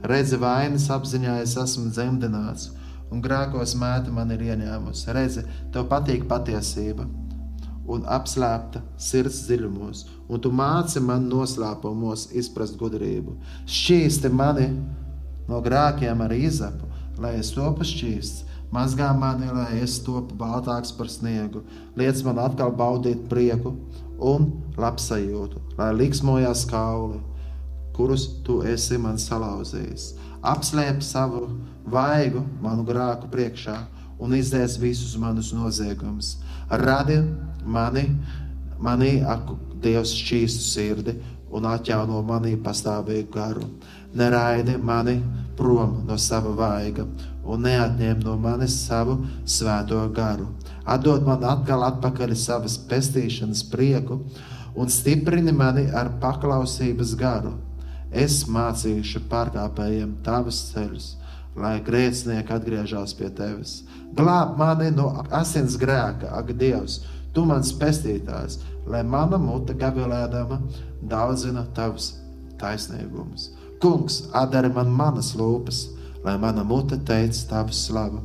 Redzi, 0.03 0.35
vainas 0.35 0.89
apziņā 0.91 1.39
es 1.45 1.55
esmu 1.61 1.87
dzemdināts, 1.93 2.71
un 3.13 3.21
grēkos 3.23 3.77
mēta 3.79 4.11
man 4.11 4.33
ir 4.35 4.41
ieņēmusi. 4.49 5.11
Redzi, 5.15 5.45
tev 5.71 5.87
patīk 5.91 6.25
patiesība 6.27 7.05
un 7.87 8.03
apslēpta 8.07 8.81
sirds 8.99 9.41
dziļumos, 9.47 10.03
un 10.27 10.43
tu 10.43 10.51
māci 10.55 11.01
man 11.03 11.29
noslēpumos 11.31 12.29
izprast 12.39 12.77
gudrību. 12.79 13.37
Šķīsti 13.67 14.31
mani 14.31 14.69
no 15.47 15.59
grēkiem 15.63 16.23
ar 16.23 16.35
izapu, 16.35 16.89
lai 17.23 17.35
es 17.39 17.51
topu 17.55 17.87
šķīsts, 17.87 18.52
mazgā 18.73 19.11
mani, 19.17 19.49
lai 19.53 19.81
es 19.83 19.99
topu 20.03 20.35
baltāks 20.37 20.93
par 20.97 21.09
sniegu, 21.11 21.63
liec 21.99 22.21
man 22.25 22.41
atkal 22.41 22.73
baudīt 22.77 23.27
prieku 23.29 23.75
un 24.23 24.49
labsajūtu, 24.79 25.61
lai 25.77 25.91
liksmojās 25.97 26.65
kauli, 26.69 27.19
kurus 27.93 28.27
tu 28.45 28.61
esi 28.65 28.97
man 28.97 29.19
salauzījis. 29.21 30.13
Apslēp 30.43 31.03
savu 31.05 31.45
vaigu 31.85 32.41
manu 32.63 32.85
grēku 32.87 33.29
priekšā 33.31 33.77
un 34.23 34.33
izdzēs 34.37 34.79
visus 34.81 35.13
manus 35.19 35.53
noziegumus. 35.55 36.37
Radi 36.69 37.19
mani, 37.65 38.07
mani 38.79 39.19
ak, 39.21 39.53
Dievs 39.83 40.13
šķīstu 40.15 40.63
sirdi 40.63 41.13
un 41.51 41.65
atjauno 41.67 42.21
manī 42.23 42.53
pastāvīgu 42.55 43.33
garu. 43.33 43.65
Neraidi 44.15 44.77
mani 44.79 45.17
prom 45.57 45.97
no 46.07 46.15
sava 46.15 46.53
vaiga 46.55 47.03
un 47.43 47.65
neatņem 47.67 48.23
no 48.23 48.35
manis 48.39 48.75
savu 48.85 49.19
svēto 49.45 49.99
garu. 50.15 50.47
Atdod 50.85 51.25
man 51.27 51.43
atkal 51.47 51.83
atpakaļ 51.89 52.35
savas 52.39 52.77
pestīšanas 52.89 53.63
prieku 53.71 54.21
un 54.75 54.89
stiprini 54.89 55.53
mani 55.55 55.85
ar 55.91 56.11
paklausības 56.23 57.15
garu. 57.19 57.53
Es 58.13 58.43
mācīšu 58.45 59.23
pārkāpējiem 59.29 60.19
tavus 60.25 60.59
ceļus, 60.71 61.07
lai 61.57 61.79
grēcinieki 61.85 62.53
atgriežas 62.53 63.15
pie 63.17 63.31
tevis. 63.33 63.81
Glāb 64.13 64.57
mani 64.57 64.91
no 64.93 65.09
asins 65.33 65.77
grēka, 65.81 66.29
ak, 66.37 66.53
Dievs! 66.57 67.01
Tu 67.33 67.41
mans 67.49 67.71
pestītājs, 67.81 68.59
lai 68.85 69.01
mana 69.01 69.39
mute 69.41 69.73
gavilēdama 69.73 70.59
daudzina 71.09 71.63
tavs 71.73 72.11
taisnīgumus. 72.61 73.49
Kungs, 73.81 74.19
atdari 74.37 74.69
man 74.75 74.91
manas 74.93 75.31
lūpas, 75.35 75.87
lai 76.23 76.37
mana 76.39 76.63
mute 76.63 76.97
teica 77.05 77.47
tavu 77.49 77.73
slavu. 77.73 78.21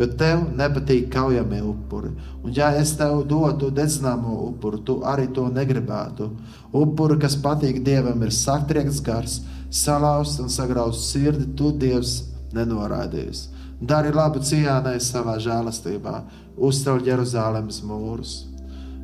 Jo 0.00 0.06
tev 0.16 0.46
nepatīk 0.56 1.10
kaujamie 1.12 1.60
upuri, 1.60 2.14
un 2.40 2.54
ja 2.56 2.70
es 2.72 2.94
tev 2.96 3.18
dotu 3.28 3.68
dedzināmo 3.76 4.32
upuru, 4.46 4.78
tu 4.80 4.94
arī 5.04 5.26
to 5.36 5.44
negribētu. 5.52 6.30
Upuri, 6.72 7.18
kas 7.20 7.36
patīk 7.36 7.82
dievam, 7.84 8.22
ir 8.24 8.32
saktrieks 8.32 9.02
gars, 9.04 9.40
salauzts 9.70 10.40
un 10.40 10.48
sagrauts 10.48 11.04
sirdi, 11.10 11.50
tu 11.56 11.72
dievs 11.76 12.22
nenoraidījis. 12.56 13.48
Dari 13.80 14.12
labu 14.12 14.40
cienai 14.44 14.96
savā 15.00 15.36
žēlastībā, 15.40 16.16
uzceļ 16.56 17.04
Jeruzalemes 17.06 17.80
mūrus. 17.84 18.34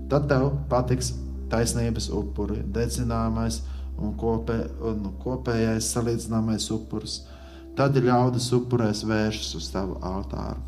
Tad 0.08 0.28
tev 0.30 0.50
patiks 0.70 1.12
taisnības 1.52 2.08
upuri, 2.12 2.62
dedzināmais 2.74 3.60
un, 4.00 4.12
kopē, 4.18 4.58
un 4.90 5.10
kopējais 5.22 5.88
salīdzināmais 5.94 6.68
upuris. 6.74 7.22
Tad 7.76 7.98
ļaudis 8.00 8.48
upurēs 8.56 9.04
vēršas 9.04 9.52
uz 9.58 9.68
tavu 9.72 9.98
altāru. 10.00 10.62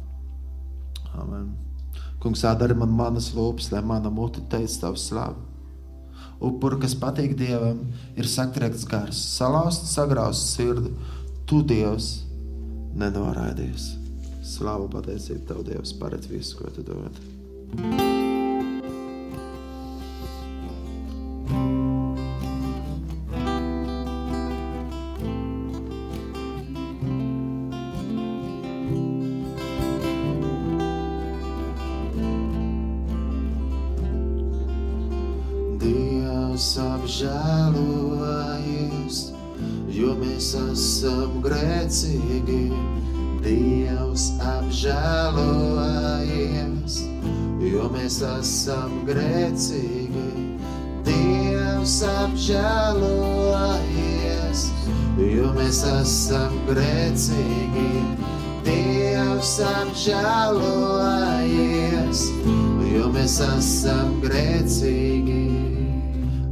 Amen. 1.19 1.55
Kungs, 2.21 2.43
atdari 2.45 2.77
man 2.77 2.93
manas 2.93 3.31
lūpas, 3.37 3.71
lai 3.73 3.81
mana 3.87 4.11
mute 4.13 4.43
teica 4.53 4.83
tavu 4.85 5.01
slavu. 5.01 5.47
Upuri, 6.45 6.79
kas 6.83 6.95
patīk 6.99 7.35
Dievam, 7.39 7.81
ir 8.19 8.29
sakriekts 8.31 8.85
gars, 8.87 9.23
salauzts, 9.39 9.95
sagrausts 9.95 10.55
sirdi. 10.55 10.93
Tu, 11.49 11.63
Dievs, 11.67 12.13
nenoraidīsi. 12.99 13.97
Slavu 14.49 14.87
pateicību 14.93 15.43
Tev, 15.49 15.65
Dievs, 15.67 15.97
paredz 15.99 16.31
visu, 16.31 16.61
ko 16.61 16.71
Tu 16.77 16.87
dod. 16.87 17.19
Dievs 17.75 18.28
apžēlojies, 37.19 39.17
jo 39.91 40.15
mēs 40.21 40.55
esam 40.55 41.43
grēcīgi 41.43 42.71
Dievs 43.43 44.39
apžēlojies, 44.39 47.03
jo 47.73 47.89
mēs 47.91 48.23
esam 48.23 49.03
grēcīgi. 49.09 50.29
Dievs 51.09 52.03
apžēlojies, 52.07 54.61
jo 55.19 55.51
mēs 55.59 55.83
esam 55.91 56.55
grēcīgi. 56.71 57.91
Dievs 58.69 59.59
apžēlojies, 59.73 62.21
jo 62.95 63.05
mēs 63.11 63.41
esam 63.51 64.23
grēcīgi. 64.23 65.48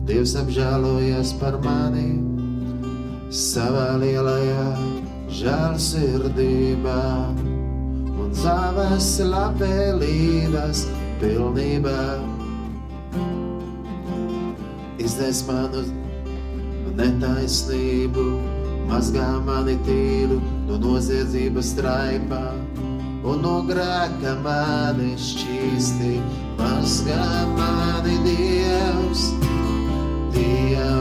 Dievs 0.07 0.37
apžēlojies 0.38 1.33
par 1.40 1.57
mani 1.64 2.12
savā 3.35 3.97
lielajā 3.99 4.66
žēlsirdībā 5.35 7.01
un 8.23 8.29
savas 8.38 9.09
labvēlības 9.33 10.85
pilnībā. 11.19 12.05
Izdes 15.03 15.42
manu 15.49 15.83
netaisnību, 17.01 18.29
mazgā 18.87 19.27
mani 19.49 19.75
tīru 19.90 20.38
no 20.69 20.79
noziedzības 20.87 21.75
traipā 21.81 22.45
un 23.27 23.42
no 23.42 23.59
grēka 23.66 24.38
mani 24.47 25.16
šķīsti, 25.19 26.14
mazgā 26.62 27.27
mani 27.59 28.16
dīvaini. 30.66 30.96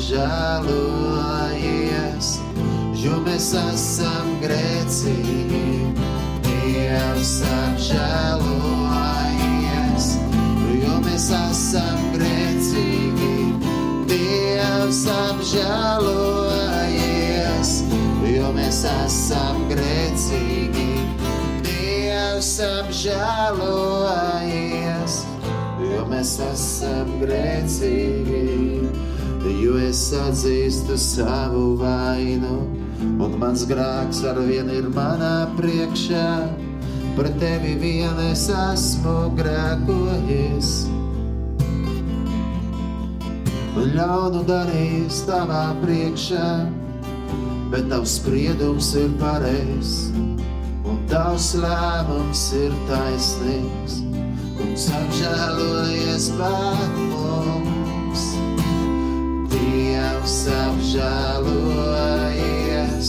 apžēlojies, 0.00 2.28
jo 2.96 3.18
mēs 3.24 3.52
esam 3.58 4.28
grēcīgi. 4.42 5.60
Dievs 6.46 7.32
apžēlojies, 7.46 10.06
jo 10.80 10.94
mēs 11.04 11.26
esam 11.36 11.98
grēcīgi. 12.14 13.34
Dievs 14.10 15.02
apžēlojies, 15.14 17.70
jo 18.30 18.48
mēs 18.56 18.80
esam 18.94 19.56
grēcīgi. 19.70 20.88
Dievs 21.68 22.52
apžēlojies, 22.70 25.14
jo 25.92 26.00
mēs 26.10 26.32
esam 26.50 27.08
grēcīgi. 27.22 28.69
Es 30.00 30.14
atzīstu 30.16 30.94
savu 30.96 31.74
vainu, 31.76 32.54
un 33.20 33.34
mans 33.36 33.66
grēks 33.68 34.22
ar 34.30 34.38
vienu 34.46 34.72
ir 34.78 34.86
manā 34.94 35.42
priekšā. 35.58 36.30
Par 37.18 37.28
tevi 37.42 37.74
vien 37.82 38.22
es 38.30 38.46
esmu 38.48 39.12
grēkojis. 39.36 40.70
Un 43.76 43.92
ļaunu 43.98 44.40
darījis 44.48 45.20
tavā 45.28 45.66
priekšā, 45.84 46.48
bet 47.68 47.92
tavs 47.92 48.16
spriedums 48.22 48.94
ir 49.04 49.12
pareizs, 49.20 49.96
un 50.88 51.04
tavs 51.12 51.52
lēmums 51.60 52.48
ir 52.64 52.72
taisnīgs. 52.88 54.00
Kungs 54.56 54.88
apžēlojies 55.04 56.32
par 56.40 56.86
mums, 56.96 57.19
Dievs 60.20 60.52
apžēlojies, 60.52 63.08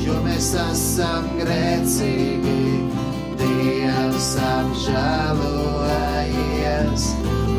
jo 0.00 0.16
mēs 0.24 0.56
esam 0.62 1.28
grēcīgi. 1.36 2.88
Dievs 3.36 4.32
apžēlojies, 4.48 7.04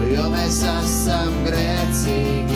jo 0.10 0.26
mēs 0.34 0.66
esam 0.74 1.30
grēcīgi. 1.46 2.49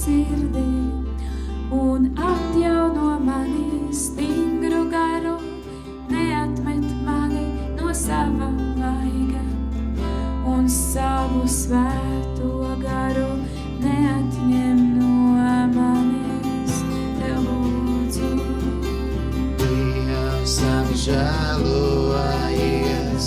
Sirdī 0.00 0.72
un 1.70 2.16
atjauno 2.16 3.20
mani 3.20 3.92
stingru 3.92 4.88
garu, 4.94 5.36
neatmet 6.12 6.86
mani 7.06 7.46
no 7.76 7.88
sava 8.04 8.48
vaiga 8.80 9.44
un 10.54 10.64
savu 10.68 11.42
svēto 11.58 12.52
garu 12.84 13.30
neatņem 13.84 14.78
no 14.96 15.14
manis. 15.76 16.74
Tev 17.20 17.38
lūdzu, 17.44 18.30
Dievs 19.60 20.56
apžēlojies, 20.76 23.26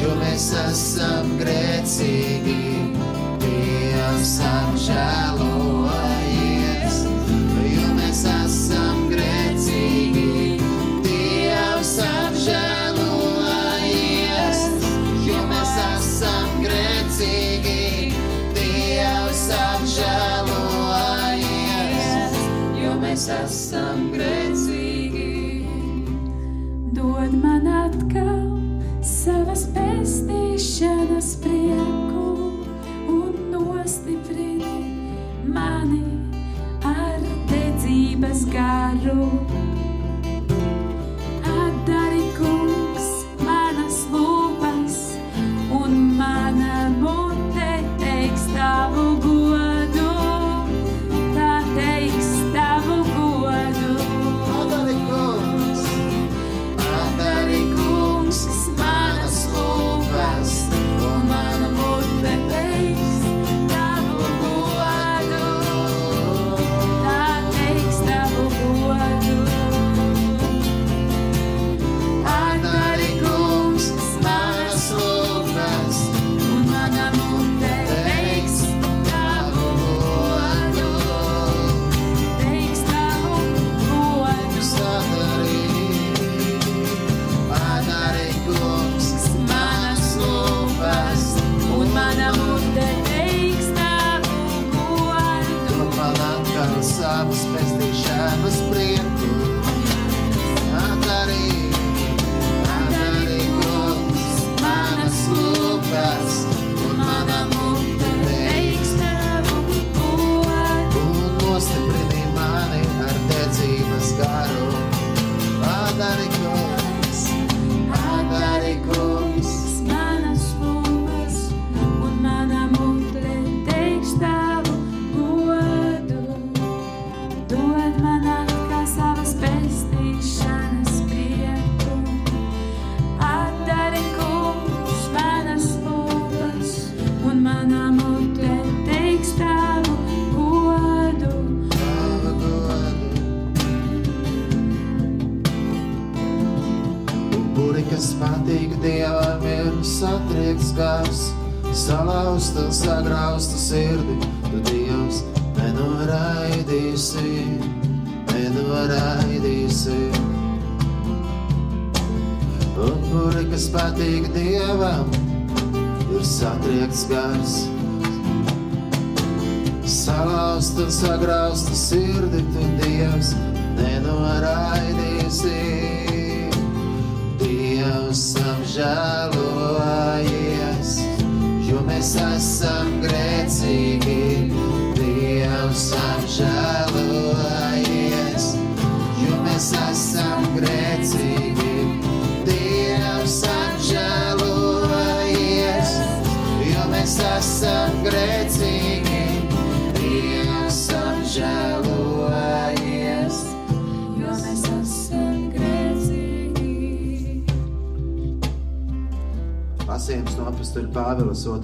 jo 0.00 0.10
mēs 0.24 0.46
esam 0.64 1.29
esam 23.38 24.10
grēcīgi. 24.14 25.28
dod 26.96 27.32
man 27.42 27.66
atkal 27.84 28.39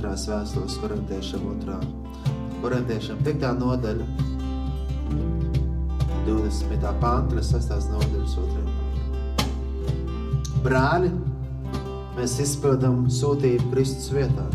otrās 0.07 0.29
vēstules 0.31 0.75
korintiešiem 0.79 1.47
otrā. 1.51 1.77
Korintiešiem 2.63 3.19
5. 3.27 3.47
nodaļa, 3.59 4.05
20. 6.29 6.85
pāntra, 7.03 7.43
6. 7.43 7.89
nodaļas 7.91 8.37
2. 8.39 8.63
Brāļi, 10.63 11.11
mēs 12.15 12.37
izpildām 12.45 13.01
sūtību 13.11 13.73
Kristus 13.73 14.13
vietā. 14.15 14.47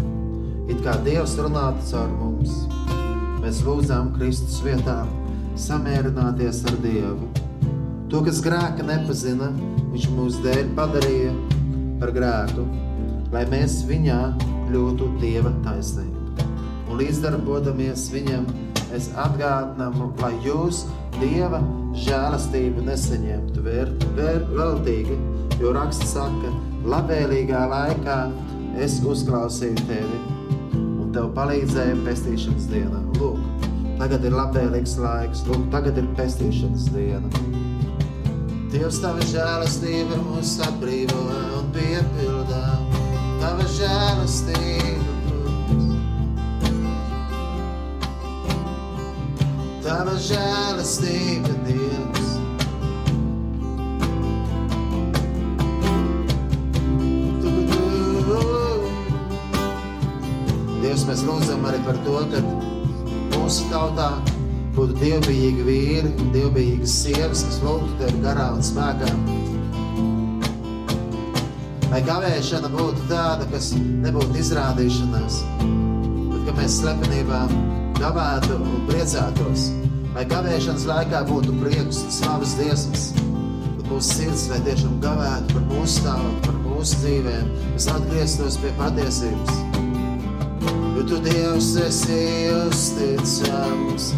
It 0.71 0.79
kā 0.85 0.95
Dievs 1.03 1.35
runātu 1.35 1.83
caur 1.89 2.07
mums, 2.15 2.53
mēs 3.43 3.59
lūdzām 3.67 4.13
Kristus 4.15 4.61
vietā 4.63 5.01
samierināties 5.59 6.63
ar 6.71 6.79
Dievu. 6.85 7.27
To, 8.07 8.23
kas 8.23 8.39
grēka 8.45 8.87
nepazina, 8.87 9.51
viņš 9.91 10.07
mūsu 10.15 10.47
dēļ 10.47 10.71
padarīja 10.79 11.35
par 11.99 12.15
grēku, 12.15 12.63
lai 13.35 13.43
mēs 13.51 13.81
viņā 13.91 14.21
kļūtu 14.71 15.07
Dieva 15.19 15.51
taisnība. 15.65 16.45
Un 16.87 16.99
līdzdarbodamies 17.01 18.07
viņam, 18.13 18.47
es 18.95 19.09
atgādināmu, 19.19 20.11
lai 20.21 20.31
jūs 20.45 20.85
Dieva 21.19 21.59
žēlastību 22.05 22.85
nesaņemtu 22.87 23.63
vēr, 23.65 23.91
vēr, 24.15 24.45
veltīgi, 24.55 25.17
jo 25.59 25.73
raksts 25.75 26.13
saka, 26.15 26.51
labvēlīgā 26.87 27.65
laikā 27.71 28.17
es 28.79 28.99
uzklausīju 29.03 29.83
tevi 29.89 30.21
un 30.71 31.11
tev 31.15 31.33
palīdzēju 31.35 31.99
pestīšanas 32.07 32.69
dienā. 32.71 33.03
Lūk, 33.19 33.67
tagad 33.99 34.23
ir 34.27 34.37
labvēlīgs 34.39 34.95
laiks, 35.03 35.43
lūk, 35.49 35.67
tagad 35.75 35.99
ir 35.99 36.07
pestīšanas 36.19 36.87
diena. 36.95 37.27
Dievs, 38.71 39.01
tava 39.03 39.19
žēlastība 39.27 40.23
mūs 40.29 40.55
atbrīvo 40.63 41.27
un 41.59 41.69
piepildā. 41.75 42.90
Tava 43.41 43.63
žēlastība, 43.73 45.13
kungs. 45.25 45.87
Tava 49.81 50.13
žēlastība, 50.21 51.55
Dievs. 51.65 52.29
Tu, 57.41 57.49
tu, 57.49 57.81
tu. 58.29 58.39
Dievs, 60.85 61.09
mēs 61.09 61.25
lūdzam 61.25 61.65
arī 61.65 61.81
par 61.89 61.97
to, 62.05 62.21
ka 62.35 62.45
mūsu 63.39 63.65
tautā 63.73 64.11
būtu 64.77 65.01
dievbijīgi 65.01 65.65
vīri 65.65 66.13
un 66.13 66.29
dievbijīgas 66.37 66.93
sievas, 67.07 67.41
kas 67.49 67.63
lūgtu 67.65 68.03
tevi 68.05 68.21
garā 68.21 68.51
un 68.53 68.61
spēkā. 68.69 69.40
Lai 71.91 71.99
kavēšana 72.07 72.69
būtu 72.71 73.01
tāda, 73.09 73.43
kas 73.51 73.73
nebūtu 73.75 74.37
izrādīšanās, 74.39 75.41
bet 75.59 76.45
ka 76.47 76.53
mēs 76.55 76.77
slepenībā 76.79 77.41
gavētu 77.97 78.55
un 78.63 78.85
priecātos. 78.87 79.65
Lai 80.15 80.23
kavēšanas 80.31 80.85
laikā 80.87 81.25
būtu 81.27 81.57
prieks 81.59 81.99
un 82.05 82.13
slavas 82.15 82.55
dziesmas, 82.55 83.09
bet 83.17 83.83
mūsu 83.89 84.15
sirds, 84.21 84.45
lai 84.53 84.61
tiešām 84.69 85.01
gavētu 85.03 85.57
par 85.57 85.67
mūsu 85.73 86.05
tautu, 86.07 86.39
par 86.47 86.57
mūsu 86.63 87.01
dzīvēm, 87.03 87.51
mēs 87.73 87.89
atgrieztos 87.91 88.59
pie 88.63 88.71
patiesības. 88.79 89.61
Jo 90.95 91.05
tu 91.11 91.19
Dievs 91.27 91.73
esi 91.89 92.23
uzticams, 92.55 94.11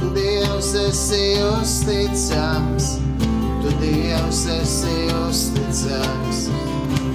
tu 0.00 0.10
Dievs 0.18 0.74
esi 0.88 1.24
uzticams, 1.52 2.96
tu 3.66 3.72
Dievs 3.80 4.46
esi 4.46 5.08
uzticams, 5.26 6.50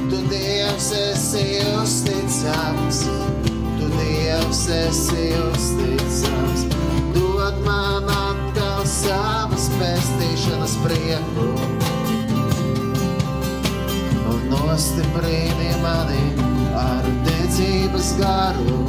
tu 0.09 0.17
Dievs 0.27 0.91
esi 0.91 1.43
uzticams, 1.79 2.97
tu 3.79 3.87
Dievs 3.95 4.67
esi 4.67 5.29
uzticams. 5.47 6.65
Dod 7.15 7.61
man 7.63 8.11
atkal 8.11 8.83
savas 8.83 9.69
pestīšanas 9.79 10.75
prieku 10.83 11.47
un 14.33 14.43
nostiprini 14.51 15.71
mani 15.85 16.25
ar 16.75 17.07
ticības 17.29 18.11
garu. 18.19 18.81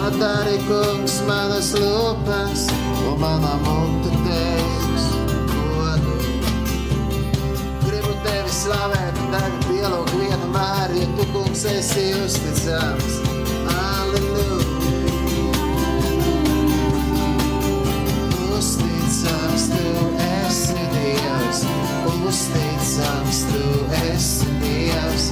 Atdari, 0.00 0.58
kungs, 0.64 1.20
manas 1.28 1.74
lūpas, 1.76 2.68
un 3.06 3.18
manā 3.20 3.52
mute 3.62 4.10
teiks. 4.24 5.04
Gribu 7.84 8.14
tevi 8.24 8.54
slavēt, 8.54 9.20
tagad 9.34 9.66
pielūgt 9.68 10.14
vienu 10.18 10.50
mēru, 10.54 11.00
ja 11.00 11.08
tu, 11.18 11.26
kungs, 11.34 11.64
esi 11.70 12.06
uzticams. 12.24 13.18
Halleluja! 13.68 14.74
Uzticams 18.56 19.68
tu 19.74 19.84
esi 20.26 20.88
Dievs, 20.94 21.62
uzticams 22.16 23.44
tu 23.52 23.62
esi 24.00 24.50
Dievs, 24.64 25.30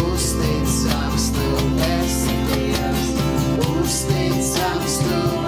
uzticams 0.00 1.30
tu 1.36 1.52
esi 1.92 2.40
Dievs, 2.50 3.14
uzticams 3.68 4.98
tu 5.04 5.14
esi 5.20 5.41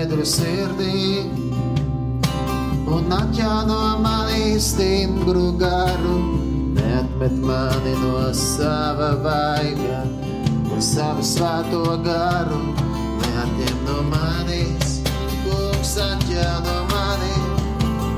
skaidru 0.00 0.24
sirdī 0.24 1.28
un 2.88 3.12
atjauno 3.12 4.00
manī 4.00 4.56
stingru 4.56 5.52
garu. 5.60 6.16
Neatmet 6.76 7.36
mani 7.48 7.92
no 8.00 8.32
sava 8.32 9.10
vaiga 9.26 10.00
un 10.72 10.80
savu 10.80 11.20
svēto 11.20 11.84
garu. 12.06 12.62
Neatņem 13.20 13.78
no 13.84 14.00
manis, 14.08 15.00
kungs 15.44 15.96
atjauno 16.08 16.78
mani, 16.94 17.34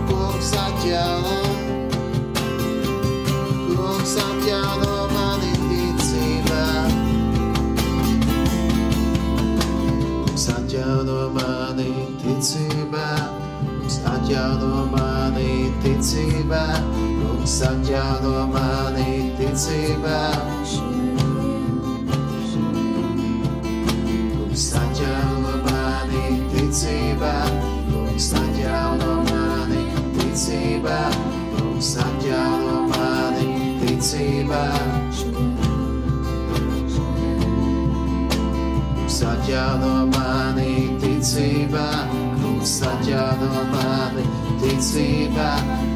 kungs 0.06 0.54
atjauno. 0.66 1.41
Atjauno 14.04 14.86
mani 14.92 15.72
ticībā, 15.82 16.60
kungs 16.92 17.62
atjauno 17.64 18.46
mani 18.52 19.32
ticībā. 19.38 20.18
Kungs 24.32 24.66
atjauno 24.76 25.54
mani 25.64 26.24
ticībā, 26.52 27.34
kungs 27.88 28.32
atjauno 28.42 29.12
mani 29.30 29.84
ticībā, 30.18 30.98
kungs 31.56 31.96
atjauno 31.96 32.76
mani 32.92 33.78
ticībā. 33.80 34.64
Kungs 38.92 39.22
atjauno 39.32 39.94
mani 40.12 40.72
ticībā, 41.00 42.11
kungs 42.62 42.82
atjauno 42.86 43.62
mani 43.74 44.22
ticībā, 44.62 45.48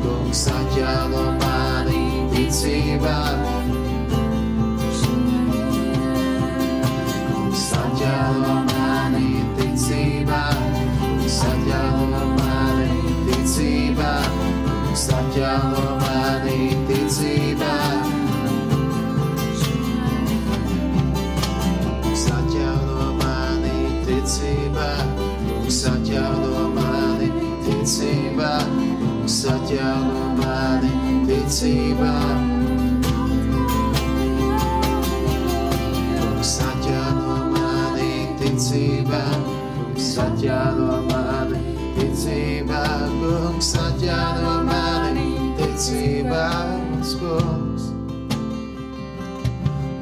kungs 0.02 0.40
atjauno 0.50 1.22
mani 1.38 2.00
ticībā. 2.32 3.14
Kungs 7.30 7.66
atjauno 7.82 8.54
mani 8.72 9.44
ticībā, 9.58 10.42
kungs 10.98 11.38
atjauno 11.52 12.22
mani 12.40 12.98
ticībā, 13.28 14.10
kungs 14.66 15.06
atjauno 15.20 15.84
mani 16.02 16.58
ticībā. 16.88 17.76
Kungs 22.02 22.26
atjauno 22.40 23.12
mani 23.22 23.78
ticībā, 24.08 24.90
kungs 25.66 25.82
atjauno 25.90 26.68
mani 26.78 27.26
ticībā, 27.66 28.50
kungs 28.70 29.38
atjauno 29.50 30.20
mani 30.38 30.92
ticībā. 31.26 32.12
Kungs 36.20 36.52
atjauno 36.68 37.38
mani 37.50 38.12
ticībā, 38.38 39.24
kungs 39.74 40.12
atjauno 40.22 41.02
mani 41.10 41.58
ticībā, 41.98 42.82
kungs 43.18 43.74
atjauno 43.88 44.56
mani 44.70 45.28
ticībā, 45.58 46.46
kungs. 47.18 47.90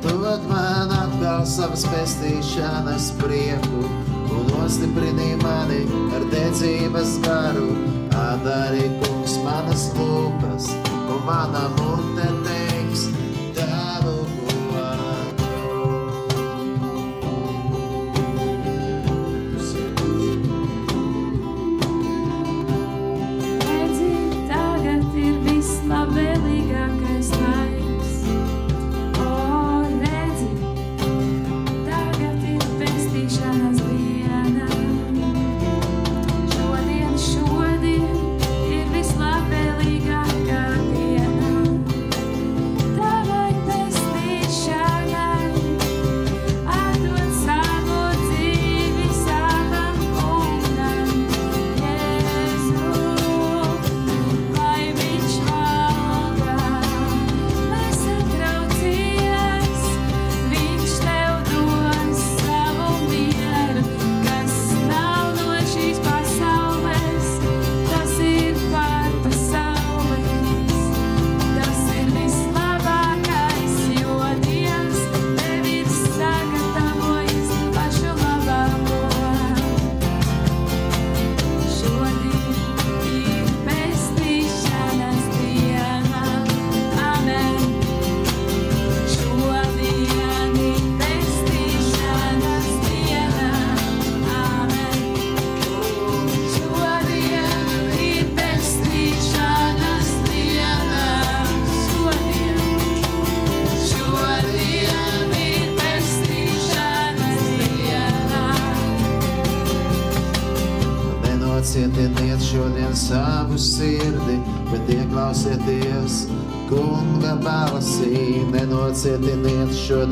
Dod 0.05 0.45
man 0.53 0.93
atkal 0.93 1.49
savas 1.49 1.89
pestīšanas 1.89 3.15
prieku 3.17 3.89
nostiprini 4.65 5.37
mani 5.43 5.81
ar 6.17 6.25
dedzības 6.33 7.19
garu. 7.27 7.69
Atdari 8.25 8.87
kungs 9.03 9.37
manas 9.45 9.91
lūpas 9.99 10.71
un 11.13 11.21
mana 11.29 11.69
mute 11.77 12.64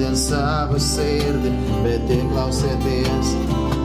Šodien 0.02 0.16
savu 0.16 0.78
sirdi, 0.80 1.50
bet 1.84 2.08
ieklausieties 2.10 3.28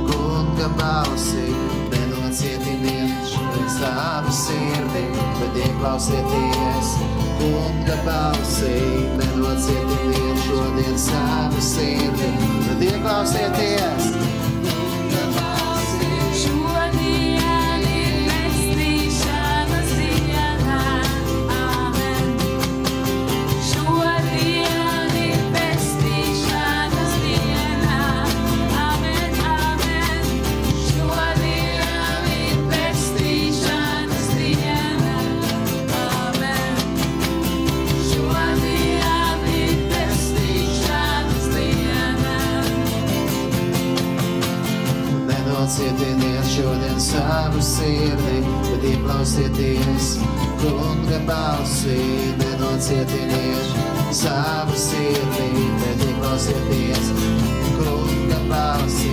kunga 0.10 0.70
balsī. 0.80 1.52
Nenocietiniet 1.92 3.30
šodien 3.30 3.70
savu 3.70 4.34
sirdi, 4.34 5.04
bet 5.38 5.60
ieklausieties 5.62 6.90
kunga 7.38 8.00
balsī. 8.08 8.74
Nenocietiniet 9.20 10.42
šodien 10.48 10.98
savu 10.98 11.62
sirdi, 11.62 12.32
bet 12.66 12.82
ieklausieties 12.90 14.37
Nenocietiniet 45.68 46.46
šodien 46.56 47.00
savu 47.00 47.62
sirdi, 47.62 48.38
bet 48.64 48.84
ieklausieties 48.88 50.06
kunga 50.62 51.20
balsī. 51.28 51.98
Nenocietiniet 52.40 53.76
savu 54.16 54.78
sirdi, 54.80 55.50
bet 55.82 56.06
ieklausieties 56.08 57.12
kunga 57.76 58.40
balsī. 58.48 59.12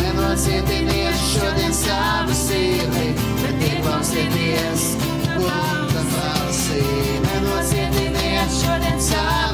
Nenocietiniet 0.00 1.20
šodien 1.34 1.74
savu 1.74 2.32
sirdi, 2.32 3.12
bet 3.42 3.68
ieklausieties 3.68 4.96
kunga 5.36 6.06
balsī. 6.16 6.80
Nenocietiniet 7.28 8.56
šodien 8.62 8.96
savu 8.96 9.04
sirdi, 9.04 9.49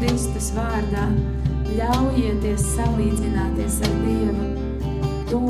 Kristus 0.00 0.50
vārdā, 0.56 1.06
ļaujieties 1.76 2.64
salīdzināties 2.74 3.78
ar 3.86 3.96
Dievu. 4.02 4.48
To, 5.30 5.44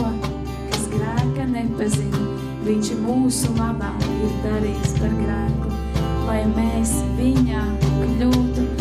kas 0.72 0.90
grēka 0.92 1.46
nepazina, 1.55 2.26
Viņš 2.61 2.90
mūsu 3.01 3.55
labā 3.57 3.88
ir 4.20 4.32
darījis 4.44 4.92
par 4.98 5.14
grēku, 5.16 5.70
lai 6.26 6.42
mēs 6.53 6.92
viņā 7.16 7.62
kļūtu 7.80 8.80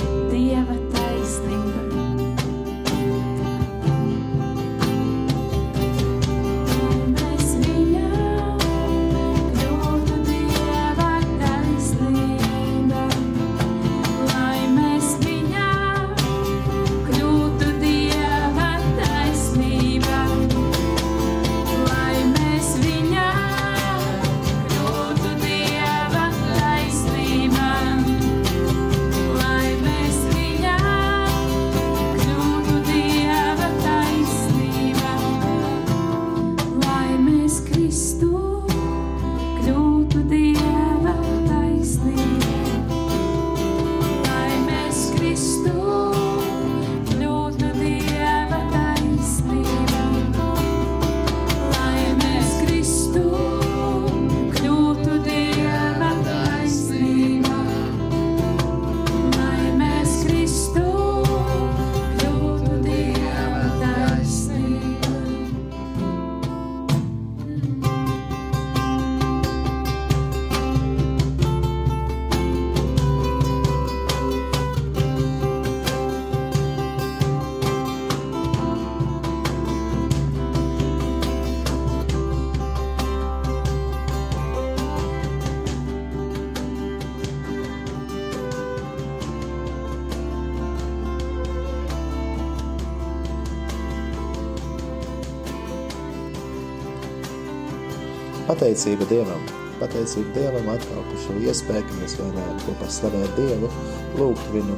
pateicība 98.50 99.06
Dievam. 99.10 99.41
Pateicība 99.80 100.34
Dievam 100.34 100.70
atkal 100.74 101.04
par 101.06 101.20
šo 101.22 101.36
iespēju, 101.38 101.86
ka 101.86 101.97
mēs 102.00 102.16
varam 102.18 102.62
kopā 102.64 102.88
slavēt 102.89 103.36
Dievu, 103.38 103.70
lūgt 104.18 104.47
viņu, 104.56 104.78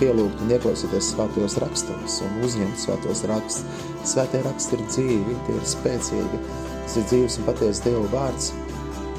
pielūgt 0.00 0.42
un 0.42 0.50
ieklausīties 0.56 1.12
svētajos 1.12 1.58
rakstos 1.62 2.16
un 2.26 2.40
uzņemt 2.46 2.80
svētos 2.82 3.22
rakstus. 3.30 3.84
Svētie 4.08 4.40
raksti 4.46 4.74
ir 4.76 4.82
dzīvi, 4.88 5.36
tie 5.46 5.54
ir 5.58 5.68
spēcīgi, 5.74 6.40
tas 6.72 6.98
ir 6.98 7.06
dzīves 7.12 7.38
un 7.38 7.46
patiesa 7.46 7.86
Dieva 7.86 8.02
vārds, 8.16 8.50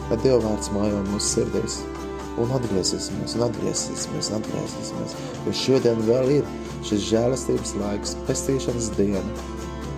lai 0.09 0.19
Dieva 0.25 0.41
vārds 0.43 0.73
mājo 0.75 0.99
mūsu 1.13 1.32
sirdīs 1.38 1.80
un 2.39 2.51
atgriezīsimies, 2.55 3.38
un 3.39 3.47
atgriezīsimies, 3.47 4.32
un 4.32 4.41
atgriezīsimies. 4.41 5.15
Jo 5.47 5.55
šodien 5.61 6.03
vēl 6.07 6.36
ir 6.39 6.51
šis 6.88 7.07
žēlastības 7.13 7.73
laiks, 7.80 8.19
pestīšanas 8.27 8.91
diena. 8.99 9.47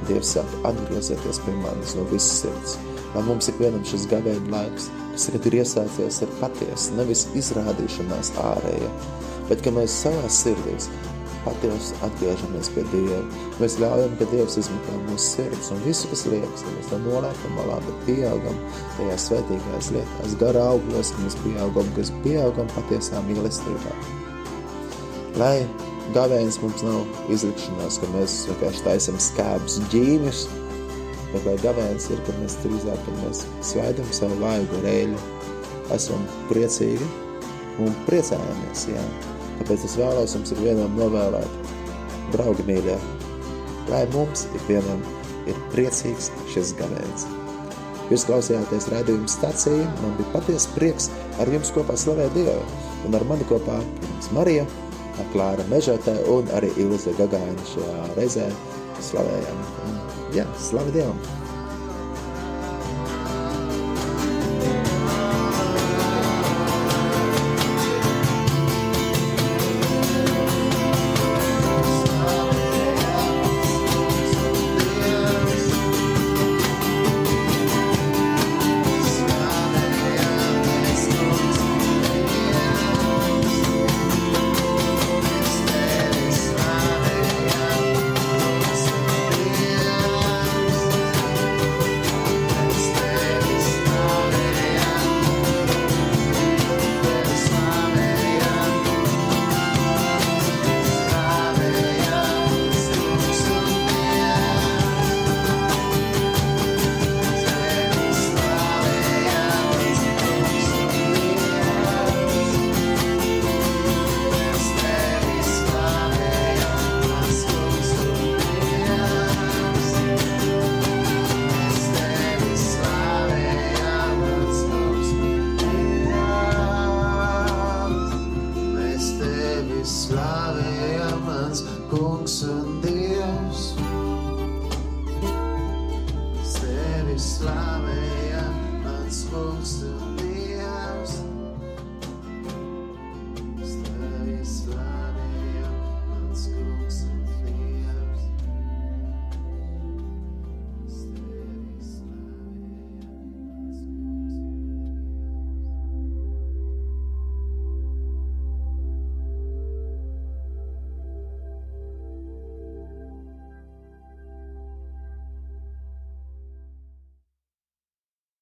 Dievs 0.09 0.37
saka, 0.37 0.63
atgriezieties 0.69 1.43
pie 1.45 1.57
manis 1.61 1.97
no 1.97 2.07
visas 2.13 2.41
sirds 2.45 2.79
lai 3.15 3.23
mums 3.27 3.49
ikvienam 3.51 3.85
šis 3.87 4.07
gavēņa 4.11 4.51
laiks, 4.53 4.89
kas 5.13 5.29
tagad 5.29 5.47
ir 5.49 5.57
iesācies 5.61 6.21
ar 6.25 6.35
patiesu, 6.41 6.97
nevis 6.99 7.27
izrādīšanās 7.37 8.33
ārēja, 8.41 8.91
bet 9.49 9.63
ka 9.65 9.73
mēs 9.75 9.95
savā 10.03 10.29
sirdīs 10.31 10.89
patiesi 11.45 11.95
atgriežamies 12.05 12.69
pie 12.75 12.83
Dieva. 12.91 13.21
Mēs 13.61 13.77
ļaujam, 13.81 14.13
ka 14.19 14.27
Dievs 14.31 14.57
izmeklē 14.61 14.97
mūsu 15.07 15.25
sirds 15.25 15.71
un 15.73 15.81
visu, 15.85 16.09
kas 16.11 16.25
liekas, 16.29 16.65
ka 16.65 16.73
mēs 16.75 16.89
to 16.91 16.99
noliekam 17.01 17.55
malā, 17.57 17.79
bet 17.87 18.03
pieaugam 18.07 18.59
tajā 18.97 19.17
svētīgās 19.25 19.91
lietās, 19.95 20.37
garā 20.41 20.65
augļos, 20.75 21.13
ka 21.15 21.25
mēs 21.25 21.37
pieaugam, 21.45 21.93
kas 21.97 22.13
pieaugam 22.25 22.69
patiesā 22.75 23.23
mīlestībā. 23.29 23.95
Lai 25.41 25.55
gavēns 26.15 26.59
mums 26.61 26.83
nav 26.85 27.31
izlikšanās, 27.33 28.01
ka 28.01 28.09
mēs 28.15 28.41
vienkārši 28.51 28.85
taisam 28.85 29.21
skēbus 29.21 29.79
ģīņus, 29.93 30.45
bet 31.31 31.47
lai 31.47 31.57
gavēns 31.63 32.09
ir, 32.11 32.21
kad 32.27 32.37
mēs 32.41 32.57
drīzāk, 32.63 33.01
kad 33.07 33.19
mēs 33.25 33.43
svēdam 33.71 34.13
savu 34.15 34.37
vaigu 34.41 34.79
ar 34.81 34.87
eļu, 34.91 35.25
esam 35.95 36.23
priecīgi 36.51 37.07
un 37.81 37.95
priecājamies, 38.07 38.87
jā. 38.91 39.03
Tāpēc 39.61 39.85
es 39.87 39.97
vēlos 39.99 40.35
jums 40.35 40.53
ir 40.55 40.63
vienam 40.65 40.95
novēlēt, 40.97 41.71
draugi 42.35 42.65
mīļā, 42.67 42.97
lai 43.91 44.05
mums 44.15 44.47
ik 44.55 44.65
vienam 44.69 45.03
ir 45.49 45.57
priecīgs 45.73 46.31
šis 46.51 46.75
gavēns. 46.79 47.27
Jūs 48.11 48.25
klausījāties 48.27 48.89
raidījumu 48.91 49.29
stāciju, 49.31 49.87
man 50.01 50.15
bija 50.17 50.33
paties 50.33 50.67
prieks 50.75 51.07
ar 51.39 51.51
jums 51.51 51.71
kopā 51.71 51.95
slavēt 51.99 52.33
Dievu, 52.35 52.63
un 53.07 53.15
ar 53.15 53.23
mani 53.29 53.47
kopā 53.47 53.79
jums 54.03 54.31
Marija, 54.35 54.65
Klāra 55.31 55.63
Mežotē 55.69 56.15
un 56.33 56.49
arī 56.57 56.71
Ilze 56.81 57.13
Gagaina 57.19 57.69
šajā 57.71 58.09
reizē 58.17 58.47
slavējam. 59.05 59.80
Un 60.31 60.37
jā, 60.37 60.45
slavu 60.55 60.93
Dievam! 60.95 61.40